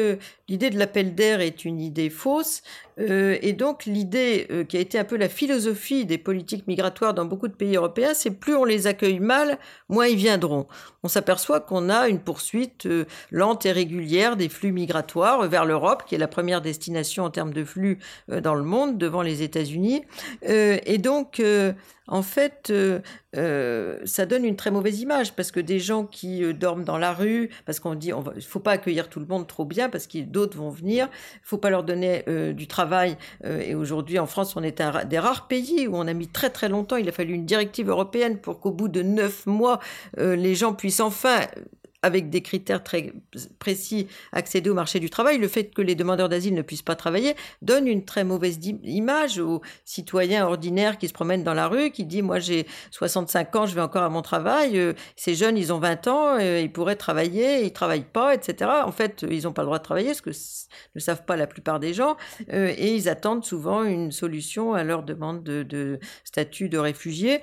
l'idée 0.48 0.70
de 0.70 0.78
l'appel 0.78 1.14
d'air 1.14 1.42
est 1.42 1.66
une 1.66 1.82
idée 1.82 2.10
fausse. 2.10 2.62
et 2.98 3.54
donc, 3.54 3.86
l'idée 3.86 4.66
qui 4.70 4.78
a 4.78 4.80
été 4.80 5.00
un 5.00 5.04
peu 5.04 5.18
la 5.18 5.28
philosophie 5.42 6.06
des 6.06 6.20
politiques 6.20 6.68
migratoires 6.68 7.16
dans 7.16 7.26
beaucoup 7.26 7.48
de 7.48 7.56
pays 7.56 7.76
européens, 7.76 8.14
c'est 8.14 8.30
plus 8.30 8.54
on 8.54 8.64
les 8.64 8.86
accueille 8.86 9.20
mal, 9.20 9.58
moins 9.90 10.06
ils 10.06 10.16
viendront. 10.16 10.68
On 11.02 11.08
s'aperçoit 11.08 11.60
qu'on 11.60 11.90
a 11.90 12.08
une 12.10 12.20
poursuite 12.20 12.86
euh, 12.86 13.06
lente 13.32 13.66
et 13.66 13.72
régulière 13.72 14.38
des 14.38 14.50
flux 14.50 14.72
migratoires 14.72 15.48
vers 15.48 15.66
l'Europe, 15.66 16.04
qui 16.06 16.14
est 16.14 16.20
la 16.20 16.28
première 16.28 16.62
destination 16.62 17.24
en 17.24 17.32
termes 17.32 17.54
de 17.54 17.64
flux 17.64 17.98
euh, 18.30 18.40
dans 18.40 18.54
le 18.54 18.62
monde, 18.62 19.00
devant 19.00 19.24
les 19.24 19.42
États-Unis. 19.42 20.04
Euh, 20.48 20.78
et 20.86 21.00
donc, 21.00 21.42
en 22.12 22.22
fait, 22.22 22.72
ça 23.34 24.26
donne 24.26 24.46
une 24.46 24.56
très 24.56 24.70
mauvaise 24.70 25.00
image 25.00 25.34
parce 25.34 25.52
que 25.52 25.60
des 25.60 25.80
gens 25.80 26.06
qui 26.06 26.54
dorment 26.54 26.84
dans 26.84 26.98
la 26.98 27.14
rue, 27.14 27.50
parce 27.66 27.80
qu'on 27.80 27.96
dit 27.96 28.10
il 28.10 28.36
ne 28.36 28.42
faut 28.42 28.60
pas 28.60 28.72
accueillir 28.72 29.10
tout 29.10 29.20
le 29.20 29.26
monde 29.26 29.48
trop 29.48 29.66
bien 29.66 29.90
parce 29.90 30.08
que 30.08 30.20
d'autres 30.20 30.58
vont 30.58 30.70
venir, 30.70 31.06
il 31.06 31.44
ne 31.44 31.48
faut 31.48 31.58
pas 31.58 31.70
leur 31.70 31.84
donner 31.84 32.24
du 32.54 32.68
travail. 32.68 33.18
et 33.44 33.74
aujourd'hui, 33.74 34.20
en 34.20 34.28
France, 34.28 34.56
on 34.56 34.64
est 34.64 34.82
un 34.82 35.06
des 35.06 35.20
rares 35.20 35.48
pays 35.48 35.88
où 35.88 35.96
on 35.96 36.08
a 36.08 36.14
mis 36.14 36.28
très 36.28 36.50
très 36.50 36.70
longtemps, 36.70 36.98
il 36.98 37.08
a 37.10 37.12
fallu 37.12 37.34
une 37.34 37.46
directive 37.46 37.90
européenne 37.90 38.38
pour 38.38 38.60
qu'au 38.60 38.72
bout 38.72 38.90
de 38.90 39.02
neuf 39.02 39.46
mois, 39.46 39.80
les 40.18 40.54
gens 40.54 40.74
puissent 40.74 41.00
enfin 41.00 41.40
avec 42.04 42.30
des 42.30 42.42
critères 42.42 42.84
très 42.84 43.14
précis, 43.60 44.08
accéder 44.32 44.70
au 44.70 44.74
marché 44.74 45.00
du 45.00 45.10
travail, 45.10 45.38
le 45.38 45.48
fait 45.48 45.66
que 45.66 45.82
les 45.82 45.96
demandeurs 45.96 46.30
d'asile 46.30 46.56
ne 46.56 46.62
puissent 46.62 46.82
pas 46.82 46.96
travailler 46.96 47.36
donne 47.62 47.88
une 47.88 48.06
très 48.06 48.24
mauvaise 48.24 48.60
image 48.84 49.38
aux 49.40 49.62
citoyens 49.86 50.48
ordinaires 50.48 50.98
qui 50.98 51.08
se 51.08 51.14
promènent 51.14 51.44
dans 51.44 51.54
la 51.54 51.68
rue, 51.68 51.92
qui 51.92 52.06
disent, 52.06 52.24
moi 52.24 52.40
j'ai 52.40 52.66
65 52.92 53.56
ans, 53.56 53.66
je 53.68 53.76
vais 53.76 53.82
encore 53.82 54.02
à 54.02 54.10
mon 54.10 54.24
travail, 54.24 54.80
euh, 54.80 54.94
ces 55.16 55.36
jeunes, 55.36 55.58
ils 55.58 55.72
ont 55.72 55.80
20 55.80 56.08
ans, 56.08 56.40
euh, 56.40 56.60
ils 56.60 56.72
pourraient 56.72 56.96
travailler, 56.96 57.64
ils 57.64 57.74
travaillent 57.74 58.02
pas, 58.02 58.34
etc. 58.34 58.72
En 58.84 58.92
fait, 58.92 59.24
ils 59.30 59.44
n'ont 59.44 59.54
pas 59.54 59.62
le 59.62 59.68
droit 59.68 59.78
de 59.78 59.84
travailler, 59.84 60.14
ce 60.14 60.22
que 60.22 60.32
ne 60.96 61.00
savent 61.00 61.26
pas 61.26 61.36
la 61.36 61.48
plupart 61.48 61.80
des 61.80 61.94
gens, 61.94 62.18
euh, 62.52 62.74
et 62.76 62.96
ils 62.96 63.10
attendent 63.10 63.46
souvent 63.46 63.84
une 63.84 64.12
solution 64.12 64.74
à 64.74 64.84
leur 64.84 65.04
demande 65.04 65.44
de, 65.44 65.62
de 65.62 66.00
statut 66.24 66.70
de 66.70 66.78
réfugié. 66.78 67.42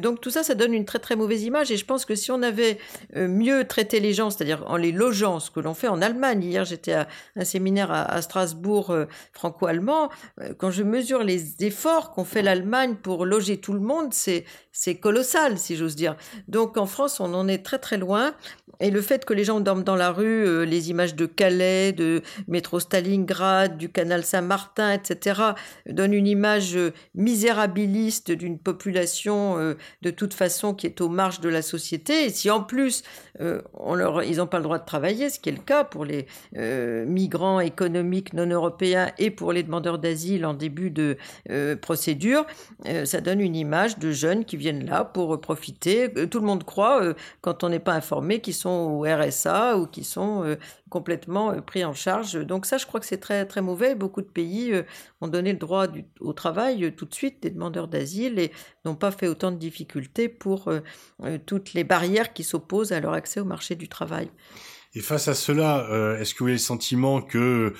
donc 0.00 0.20
tout 0.20 0.30
ça, 0.30 0.42
ça 0.42 0.54
donne 0.54 0.72
une 0.72 0.84
très 0.84 0.98
très 0.98 1.16
mauvaise 1.16 1.42
image, 1.42 1.70
et 1.70 1.76
je 1.76 1.84
pense 1.84 2.04
que 2.04 2.14
si 2.14 2.30
on 2.30 2.42
avait 2.42 2.78
mieux 3.14 3.66
traité 3.66 3.97
gens, 4.12 4.30
c'est-à-dire 4.30 4.64
en 4.66 4.76
les 4.76 4.92
logeant, 4.92 5.40
ce 5.40 5.50
que 5.50 5.60
l'on 5.60 5.74
fait 5.74 5.88
en 5.88 6.00
Allemagne. 6.00 6.42
Hier, 6.42 6.64
j'étais 6.64 6.92
à 6.92 7.08
un 7.36 7.44
séminaire 7.44 7.90
à, 7.90 8.20
Strasbourg 8.22 8.90
euh, 8.90 9.06
franco-allemand. 9.32 10.10
Euh, 10.40 10.54
quand 10.56 10.70
je 10.70 10.82
mesure 10.82 11.22
les 11.22 11.62
efforts 11.64 12.10
qu'ont 12.10 12.24
fait 12.24 12.42
l'Allemagne 12.42 12.96
pour 12.96 13.26
loger 13.26 13.58
tout 13.58 13.72
le 13.72 13.80
monde, 13.80 14.12
c'est 14.12 14.44
c'est 14.80 14.94
colossal, 14.94 15.58
si 15.58 15.74
j'ose 15.74 15.96
dire. 15.96 16.14
Donc 16.46 16.76
en 16.76 16.86
France, 16.86 17.18
on 17.18 17.34
en 17.34 17.48
est 17.48 17.64
très 17.64 17.80
très 17.80 17.98
loin. 17.98 18.32
Et 18.78 18.92
le 18.92 19.00
fait 19.00 19.24
que 19.24 19.34
les 19.34 19.42
gens 19.42 19.58
dorment 19.58 19.82
dans 19.82 19.96
la 19.96 20.12
rue, 20.12 20.46
euh, 20.46 20.62
les 20.62 20.90
images 20.90 21.16
de 21.16 21.26
Calais, 21.26 21.90
de 21.90 22.22
métro 22.46 22.78
Stalingrad, 22.78 23.76
du 23.76 23.88
canal 23.88 24.22
Saint-Martin, 24.22 24.92
etc., 24.92 25.40
donnent 25.88 26.14
une 26.14 26.28
image 26.28 26.78
misérabiliste 27.16 28.30
d'une 28.30 28.56
population 28.60 29.56
de 30.02 30.10
toute 30.10 30.32
façon 30.32 30.74
qui 30.74 30.86
est 30.86 31.00
aux 31.00 31.08
marges 31.08 31.40
de 31.40 31.48
la 31.48 31.62
société. 31.62 32.26
Et 32.26 32.30
si 32.30 32.48
en 32.48 32.62
plus 32.62 33.02
ils 33.40 34.36
n'ont 34.36 34.46
pas 34.46 34.58
le 34.58 34.64
droit 34.64 34.78
de 34.78 34.84
travailler, 34.84 35.30
ce 35.30 35.38
qui 35.38 35.48
est 35.48 35.52
le 35.52 35.58
cas 35.58 35.84
pour 35.84 36.04
les 36.04 36.26
euh, 36.56 37.04
migrants 37.06 37.60
économiques 37.60 38.32
non 38.32 38.46
européens 38.46 39.10
et 39.18 39.30
pour 39.30 39.52
les 39.52 39.62
demandeurs 39.62 39.98
d'asile 39.98 40.44
en 40.46 40.54
début 40.54 40.90
de 40.90 41.16
euh, 41.50 41.76
procédure. 41.76 42.46
Euh, 42.86 43.04
ça 43.04 43.20
donne 43.20 43.40
une 43.40 43.56
image 43.56 43.98
de 43.98 44.10
jeunes 44.10 44.44
qui 44.44 44.56
viennent 44.56 44.67
là 44.72 45.04
pour 45.04 45.40
profiter. 45.40 46.12
Tout 46.28 46.40
le 46.40 46.46
monde 46.46 46.64
croit, 46.64 47.14
quand 47.40 47.64
on 47.64 47.68
n'est 47.68 47.78
pas 47.78 47.94
informé, 47.94 48.40
qu'ils 48.40 48.54
sont 48.54 48.68
au 48.68 49.02
RSA 49.02 49.78
ou 49.78 49.86
qu'ils 49.86 50.04
sont 50.04 50.56
complètement 50.88 51.60
pris 51.62 51.84
en 51.84 51.94
charge. 51.94 52.34
Donc 52.34 52.66
ça, 52.66 52.78
je 52.78 52.86
crois 52.86 53.00
que 53.00 53.06
c'est 53.06 53.18
très 53.18 53.44
très 53.46 53.60
mauvais. 53.60 53.94
Beaucoup 53.94 54.22
de 54.22 54.26
pays 54.26 54.72
ont 55.20 55.28
donné 55.28 55.52
le 55.52 55.58
droit 55.58 55.86
au 56.20 56.32
travail 56.32 56.94
tout 56.96 57.04
de 57.04 57.14
suite 57.14 57.42
des 57.42 57.50
demandeurs 57.50 57.88
d'asile 57.88 58.38
et 58.38 58.52
n'ont 58.84 58.96
pas 58.96 59.10
fait 59.10 59.28
autant 59.28 59.50
de 59.50 59.56
difficultés 59.56 60.28
pour 60.28 60.72
toutes 61.46 61.74
les 61.74 61.84
barrières 61.84 62.32
qui 62.32 62.44
s'opposent 62.44 62.92
à 62.92 63.00
leur 63.00 63.12
accès 63.12 63.40
au 63.40 63.44
marché 63.44 63.74
du 63.74 63.88
travail. 63.88 64.30
Et 64.94 65.00
face 65.00 65.28
à 65.28 65.34
cela, 65.34 65.86
euh, 65.90 66.18
est-ce 66.18 66.34
que 66.34 66.40
vous 66.40 66.46
avez 66.46 66.54
le 66.54 66.58
sentiment 66.58 67.20
que 67.20 67.74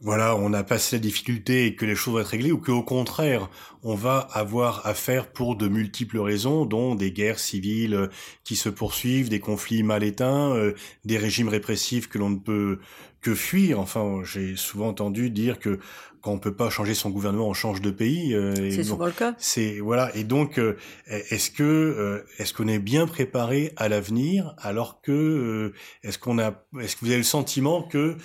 voilà, 0.00 0.36
on 0.36 0.52
a 0.52 0.62
passé 0.62 0.96
la 0.96 1.00
difficulté 1.00 1.66
et 1.66 1.74
que 1.74 1.84
les 1.84 1.96
choses 1.96 2.14
vont 2.14 2.20
être 2.20 2.28
réglées, 2.28 2.52
ou 2.52 2.58
qu'au 2.58 2.82
contraire, 2.82 3.48
on 3.82 3.94
va 3.94 4.18
avoir 4.32 4.86
affaire 4.86 5.26
pour 5.26 5.56
de 5.56 5.68
multiples 5.68 6.18
raisons, 6.18 6.66
dont 6.66 6.94
des 6.94 7.12
guerres 7.12 7.38
civiles 7.38 7.94
euh, 7.94 8.08
qui 8.44 8.56
se 8.56 8.68
poursuivent, 8.68 9.28
des 9.28 9.40
conflits 9.40 9.82
mal 9.82 10.02
éteints, 10.02 10.54
euh, 10.54 10.74
des 11.04 11.18
régimes 11.18 11.48
répressifs 11.48 12.08
que 12.08 12.18
l'on 12.18 12.30
ne 12.30 12.38
peut 12.38 12.78
que 13.20 13.34
fuir. 13.34 13.80
Enfin, 13.80 14.20
j'ai 14.24 14.56
souvent 14.56 14.88
entendu 14.88 15.30
dire 15.30 15.58
que 15.58 15.78
quand 16.20 16.32
on 16.32 16.38
peut 16.38 16.54
pas 16.54 16.68
changer 16.70 16.94
son 16.94 17.10
gouvernement, 17.10 17.48
on 17.48 17.54
change 17.54 17.80
de 17.80 17.90
pays. 17.90 18.34
Euh, 18.34 18.54
c'est 18.70 18.82
souvent 18.82 19.06
le 19.06 19.12
cas. 19.12 19.34
C'est 19.38 19.78
voilà. 19.78 20.14
Et 20.16 20.24
donc, 20.24 20.58
euh, 20.58 20.76
est-ce 21.06 21.50
que 21.50 21.62
euh, 21.62 22.24
est-ce 22.38 22.52
qu'on 22.52 22.68
est 22.68 22.78
bien 22.78 23.06
préparé 23.06 23.72
à 23.76 23.88
l'avenir, 23.88 24.54
alors 24.58 25.00
que 25.00 25.72
est-ce 26.02 26.18
qu'on 26.18 26.38
a, 26.38 26.64
est-ce 26.80 26.96
que 26.96 27.04
vous 27.04 27.10
avez 27.10 27.18
le 27.18 27.24
sentiment 27.24 27.82
que 27.82 28.16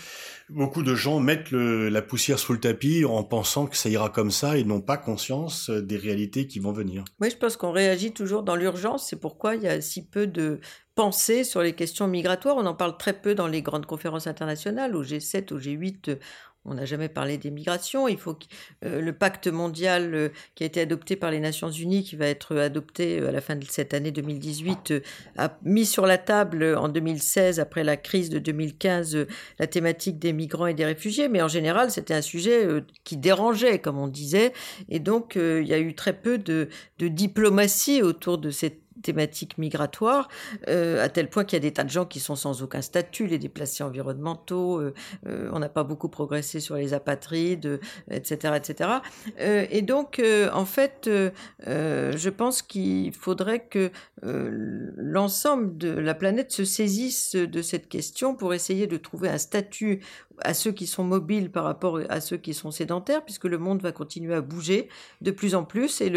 beaucoup 0.50 0.84
de 0.84 0.96
gens 0.96 1.20
mettent 1.20 1.52
le, 1.52 1.90
la 1.90 2.02
poussière 2.02 2.40
sous 2.40 2.54
le 2.54 2.60
tapis 2.60 3.06
en 3.06 3.24
pensant 3.24 3.68
que 3.68 3.78
ça 3.78 3.90
ira 3.90 4.10
comme 4.10 4.32
ça 4.32 4.58
et 4.58 4.64
n'ont 4.64 4.82
pas 4.82 4.98
conscience 4.98 5.43
des 5.70 5.98
réalités 5.98 6.48
qui 6.48 6.60
vont 6.60 6.72
venir. 6.72 7.04
Oui, 7.20 7.30
je 7.30 7.38
pense 7.38 7.58
qu'on 7.58 7.72
réagit 7.72 8.12
toujours 8.12 8.44
dans 8.44 8.56
l'urgence. 8.56 9.08
C'est 9.08 9.20
pourquoi 9.20 9.56
il 9.56 9.64
y 9.64 9.68
a 9.68 9.82
si 9.82 10.06
peu 10.06 10.28
de 10.28 10.60
pensée 10.96 11.44
sur 11.44 11.62
les 11.62 11.74
questions 11.74 12.08
migratoires. 12.08 12.58
On 12.58 12.66
en 12.66 12.76
parle 12.76 12.98
très 12.98 13.14
peu 13.14 13.36
dans 13.36 13.48
les 13.48 13.62
grandes 13.62 13.86
conférences 13.86 14.28
internationales, 14.28 14.96
au 14.96 15.04
G7, 15.04 15.54
au 15.54 15.60
G8 15.60 16.18
on 16.66 16.76
n'a 16.76 16.86
jamais 16.86 17.10
parlé 17.10 17.38
des 17.38 17.52
migrations. 17.52 18.08
Il 18.08 18.18
faut 18.18 18.34
que 18.36 18.46
euh, 18.86 19.02
le 19.02 19.14
pacte 19.14 19.48
mondial 19.48 20.14
euh, 20.14 20.30
qui 20.56 20.64
a 20.64 20.66
été 20.66 20.82
adopté 20.82 21.16
par 21.16 21.32
les 21.32 21.40
Nations 21.40 21.70
Unies, 21.70 22.04
qui 22.04 22.16
va 22.16 22.28
être 22.28 22.58
adopté 22.58 23.20
à 23.20 23.32
la 23.32 23.42
fin 23.42 23.56
de 23.56 23.66
cette 23.66 23.94
année 23.94 24.12
2018, 24.12 24.94
a 25.38 25.58
mis 25.64 25.86
sur 25.86 26.06
la 26.06 26.18
table 26.18 26.76
en 26.78 26.90
2016, 26.90 27.60
après 27.60 27.84
la 27.84 27.98
crise 27.98 28.30
de 28.30 28.40
2015, 28.40 29.28
la 29.60 29.68
thématique 29.68 30.20
des 30.20 30.34
migrants 30.34 30.68
et 30.68 30.74
des 30.74 30.86
réfugiés. 30.86 31.28
Mais 31.28 31.42
en 31.42 31.48
général, 31.48 31.92
c'était 31.92 32.14
un 32.14 32.22
sujet 32.22 32.68
qui 33.04 33.18
dérangeait, 33.18 33.80
comme 33.80 33.98
on 33.98 34.08
disait. 34.08 34.54
Et 34.90 35.00
donc, 35.00 35.36
il 35.36 35.68
y 35.68 35.74
a 35.74 35.80
eu 35.80 35.96
très 35.96 36.14
peu 36.14 36.38
de, 36.38 36.70
de 37.00 37.08
diplomatie 37.08 38.02
autour 38.02 38.38
de 38.38 38.50
cette 38.50 38.83
thématique 39.02 39.58
migratoire, 39.58 40.28
euh, 40.68 41.04
à 41.04 41.10
tel 41.10 41.30
point 41.30 41.44
qu'il 41.44 41.58
y 41.58 41.62
a 41.62 41.62
des 41.62 41.74
tas 41.74 41.84
de 41.84 41.90
gens 41.90 42.06
qui 42.06 42.20
sont 42.20 42.36
sans 42.36 42.62
aucun 42.62 42.82
statut, 42.82 43.28
les 43.28 43.40
déplacés 43.40 43.84
environnementaux, 43.84 44.80
euh, 44.80 44.94
euh, 45.28 45.50
on 45.52 45.60
n'a 45.60 45.70
pas 45.70 45.84
beaucoup 45.84 46.10
progressé 46.10 46.60
sur 46.60 46.76
les 46.76 46.94
apatrides, 46.94 47.80
etc. 48.10 48.54
etc. 48.56 48.90
et 49.40 49.82
donc, 49.82 50.22
en 50.54 50.66
fait, 50.66 51.10
je 51.66 52.30
pense 52.30 52.62
qu'il 52.62 53.14
faudrait 53.14 53.66
que 53.66 53.92
l'ensemble 54.26 55.78
de 55.78 55.90
la 55.90 56.14
planète 56.14 56.52
se 56.52 56.64
saisisse 56.64 57.36
de 57.36 57.62
cette 57.62 57.90
question 57.90 58.36
pour 58.36 58.54
essayer 58.54 58.88
de 58.88 58.98
trouver 58.98 59.28
un 59.28 59.38
statut 59.38 60.02
à 60.42 60.54
ceux 60.54 60.72
qui 60.72 60.88
sont 60.88 61.04
mobiles 61.04 61.52
par 61.52 61.64
rapport 61.64 62.00
à 62.10 62.22
ceux 62.22 62.38
qui 62.38 62.54
sont 62.54 62.72
sédentaires, 62.72 63.24
puisque 63.24 63.46
le 63.46 63.58
monde 63.58 63.82
va 63.82 63.92
continuer 63.92 64.34
à 64.34 64.42
bouger 64.42 64.90
de 65.22 65.32
plus 65.32 65.56
en 65.56 65.64
plus. 65.64 66.02
Et 66.02 66.12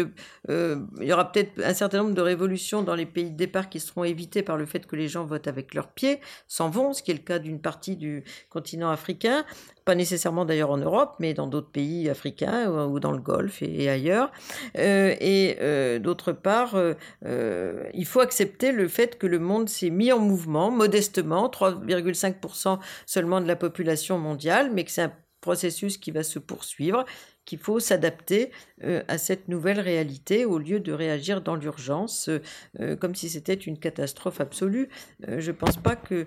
euh, 0.49 0.77
il 0.99 1.07
y 1.07 1.13
aura 1.13 1.31
peut-être 1.31 1.61
un 1.63 1.73
certain 1.73 1.99
nombre 1.99 2.13
de 2.13 2.21
révolutions 2.21 2.81
dans 2.81 2.95
les 2.95 3.05
pays 3.05 3.29
de 3.29 3.37
départ 3.37 3.69
qui 3.69 3.79
seront 3.79 4.03
évitées 4.03 4.43
par 4.43 4.57
le 4.57 4.65
fait 4.65 4.85
que 4.85 4.95
les 4.95 5.07
gens 5.07 5.25
votent 5.25 5.47
avec 5.47 5.73
leurs 5.73 5.89
pieds, 5.89 6.19
s'en 6.47 6.69
vont, 6.69 6.93
ce 6.93 7.03
qui 7.03 7.11
est 7.11 7.15
le 7.15 7.19
cas 7.19 7.39
d'une 7.39 7.59
partie 7.59 7.95
du 7.95 8.23
continent 8.49 8.89
africain 8.89 9.45
pas 9.87 9.95
nécessairement 9.95 10.43
d'ailleurs 10.43 10.71
en 10.71 10.77
Europe, 10.77 11.15
mais 11.19 11.33
dans 11.33 11.47
d'autres 11.47 11.71
pays 11.71 12.09
africains 12.09 12.69
ou, 12.69 12.99
dans 12.99 13.13
le 13.13 13.19
Golfe 13.19 13.61
et, 13.61 13.87
ailleurs. 13.87 14.33
Euh, 14.77 15.15
et 15.21 15.55
euh, 15.61 15.97
d'autre 15.97 16.33
part, 16.33 16.75
euh, 16.75 17.83
il 17.93 18.05
faut 18.05 18.19
accepter 18.19 18.73
le 18.73 18.89
fait 18.89 19.17
que 19.17 19.25
le 19.25 19.39
monde 19.39 19.69
s'est 19.69 19.89
mis 19.89 20.11
en 20.11 20.19
mouvement 20.19 20.71
modestement, 20.71 21.47
3,5% 21.47 22.79
seulement 23.05 23.39
de 23.39 23.47
la 23.47 23.55
population 23.55 24.19
mondiale, 24.19 24.71
mais 24.73 24.83
que 24.83 24.91
c'est 24.91 25.03
un 25.03 25.13
processus 25.39 25.97
qui 25.97 26.11
va 26.11 26.23
se 26.23 26.37
poursuivre 26.37 27.05
qu'il 27.47 27.57
faut 27.57 27.79
s'adapter 27.79 28.51
euh, 28.83 29.01
à 29.07 29.17
cette 29.17 29.47
nouvelle 29.47 29.79
réalité 29.79 30.43
au 30.43 30.59
lieu 30.59 30.81
de 30.81 30.91
réagir 30.91 31.41
dans 31.41 31.55
l'urgence 31.55 32.27
euh, 32.27 32.41
euh, 32.81 32.95
comme 32.97 33.15
si 33.15 33.29
c'était 33.29 33.53
une 33.53 33.79
catastrophe 33.79 34.41
absolue. 34.41 34.89
je 35.25 35.51
ne 35.51 35.55
pense 35.55 35.77
pas 35.77 35.95
que 35.95 36.25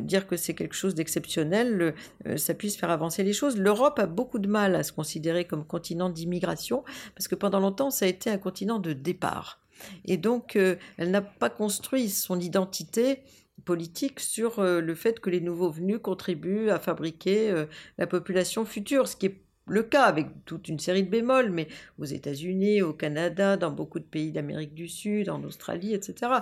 dire 0.00 0.26
que 0.26 0.36
c'est 0.36 0.54
quelque 0.54 0.74
chose 0.74 0.94
d'exceptionnel, 0.94 1.94
ça 2.36 2.54
puisse 2.54 2.76
faire 2.76 2.90
avancer 2.90 3.22
les 3.22 3.34
choses. 3.34 3.58
L'Europe 3.58 3.98
a 3.98 4.06
beaucoup 4.06 4.38
de 4.38 4.48
mal 4.48 4.74
à 4.74 4.82
se 4.82 4.92
considérer 4.92 5.44
comme 5.44 5.66
continent 5.66 6.08
d'immigration 6.08 6.84
parce 7.14 7.28
que 7.28 7.34
pendant 7.34 7.60
longtemps, 7.60 7.90
ça 7.90 8.06
a 8.06 8.08
été 8.08 8.30
un 8.30 8.38
continent 8.38 8.78
de 8.78 8.94
départ. 8.94 9.60
Et 10.06 10.16
donc, 10.16 10.56
elle 10.56 11.10
n'a 11.10 11.20
pas 11.20 11.50
construit 11.50 12.08
son 12.08 12.40
identité 12.40 13.20
politique 13.64 14.20
sur 14.20 14.62
le 14.62 14.94
fait 14.94 15.20
que 15.20 15.28
les 15.28 15.40
nouveaux 15.40 15.70
venus 15.70 15.98
contribuent 16.02 16.70
à 16.70 16.78
fabriquer 16.78 17.66
la 17.98 18.06
population 18.06 18.64
future, 18.64 19.06
ce 19.06 19.16
qui 19.16 19.26
est 19.26 19.45
le 19.68 19.82
cas 19.82 20.04
avec 20.04 20.28
toute 20.44 20.68
une 20.68 20.78
série 20.78 21.02
de 21.02 21.10
bémols, 21.10 21.50
mais 21.50 21.68
aux 21.98 22.04
États-Unis, 22.04 22.82
au 22.82 22.92
Canada, 22.92 23.56
dans 23.56 23.70
beaucoup 23.70 23.98
de 23.98 24.04
pays 24.04 24.30
d'Amérique 24.30 24.74
du 24.74 24.88
Sud, 24.88 25.28
en 25.28 25.42
Australie, 25.42 25.94
etc. 25.94 26.32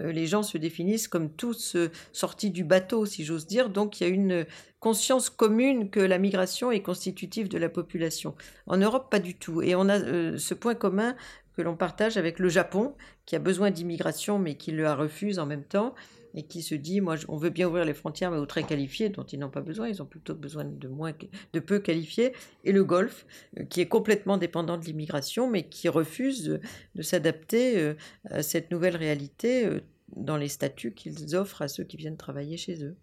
Euh, 0.00 0.12
les 0.12 0.26
gens 0.26 0.42
se 0.42 0.58
définissent 0.58 1.08
comme 1.08 1.30
tous 1.30 1.76
euh, 1.76 1.90
sortis 2.12 2.50
du 2.50 2.64
bateau, 2.64 3.06
si 3.06 3.24
j'ose 3.24 3.46
dire. 3.46 3.70
Donc 3.70 4.00
il 4.00 4.04
y 4.04 4.06
a 4.06 4.10
une 4.10 4.46
conscience 4.80 5.30
commune 5.30 5.88
que 5.88 6.00
la 6.00 6.18
migration 6.18 6.70
est 6.70 6.82
constitutive 6.82 7.48
de 7.48 7.56
la 7.56 7.70
population. 7.70 8.34
En 8.66 8.76
Europe, 8.76 9.10
pas 9.10 9.18
du 9.18 9.34
tout. 9.34 9.62
Et 9.62 9.74
on 9.74 9.88
a 9.88 9.98
euh, 9.98 10.36
ce 10.36 10.52
point 10.52 10.74
commun 10.74 11.16
que 11.56 11.62
l'on 11.62 11.76
partage 11.76 12.16
avec 12.16 12.38
le 12.38 12.48
Japon, 12.48 12.94
qui 13.26 13.36
a 13.36 13.38
besoin 13.38 13.70
d'immigration, 13.70 14.38
mais 14.38 14.56
qui 14.56 14.72
le 14.72 14.90
refuse 14.92 15.38
en 15.38 15.46
même 15.46 15.64
temps 15.64 15.94
et 16.34 16.42
qui 16.42 16.62
se 16.62 16.74
dit, 16.74 17.00
moi, 17.00 17.16
on 17.28 17.36
veut 17.36 17.50
bien 17.50 17.68
ouvrir 17.68 17.84
les 17.84 17.94
frontières, 17.94 18.30
mais 18.30 18.38
aux 18.38 18.46
très 18.46 18.64
qualifiés, 18.64 19.08
dont 19.08 19.22
ils 19.22 19.38
n'ont 19.38 19.50
pas 19.50 19.60
besoin, 19.60 19.88
ils 19.88 20.02
ont 20.02 20.06
plutôt 20.06 20.34
besoin 20.34 20.64
de 20.64 21.60
peu 21.60 21.78
qualifiés, 21.78 22.32
et 22.64 22.72
le 22.72 22.84
Golfe, 22.84 23.24
euh, 23.58 23.64
qui 23.64 23.80
est 23.80 23.86
complètement 23.86 24.36
dépendant 24.36 24.76
de 24.76 24.84
l'immigration, 24.84 25.48
mais 25.48 25.68
qui 25.68 25.88
refuse 25.88 26.60
de, 26.94 27.02
s'adapter 27.02 27.78
euh, 27.78 27.94
à 28.28 28.42
cette 28.42 28.70
nouvelle 28.72 28.96
réalité 28.96 29.64
euh, 29.64 29.80
dans 30.16 30.36
les 30.36 30.48
statuts 30.48 30.92
qu'ils 30.92 31.36
offrent 31.36 31.62
à 31.62 31.68
ceux 31.68 31.84
qui 31.84 31.96
viennent 31.96 32.16
travailler 32.16 32.56
chez 32.56 32.84
eux. 32.84 32.96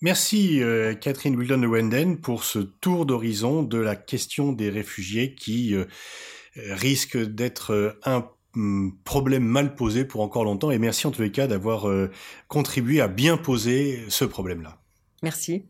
Merci 0.00 0.60
Catherine 1.00 1.34
Wildon 1.34 1.58
de 1.58 1.66
Wenden 1.66 2.20
pour 2.20 2.44
ce 2.44 2.60
tour 2.60 3.04
d'horizon 3.04 3.64
de 3.64 3.78
la 3.78 3.96
question 3.96 4.52
des 4.52 4.70
réfugiés 4.70 5.34
qui 5.34 5.74
risque 6.70 7.16
d'être 7.16 7.98
un 8.04 8.28
Hum, 8.58 8.96
problème 9.04 9.44
mal 9.44 9.76
posé 9.76 10.04
pour 10.04 10.22
encore 10.22 10.42
longtemps 10.42 10.70
et 10.70 10.78
merci 10.78 11.06
en 11.06 11.10
tous 11.10 11.20
les 11.22 11.30
cas 11.30 11.46
d'avoir 11.46 11.88
euh, 11.88 12.10
contribué 12.48 13.00
à 13.00 13.06
bien 13.06 13.36
poser 13.36 14.02
ce 14.08 14.24
problème-là. 14.24 14.80
Merci. 15.22 15.66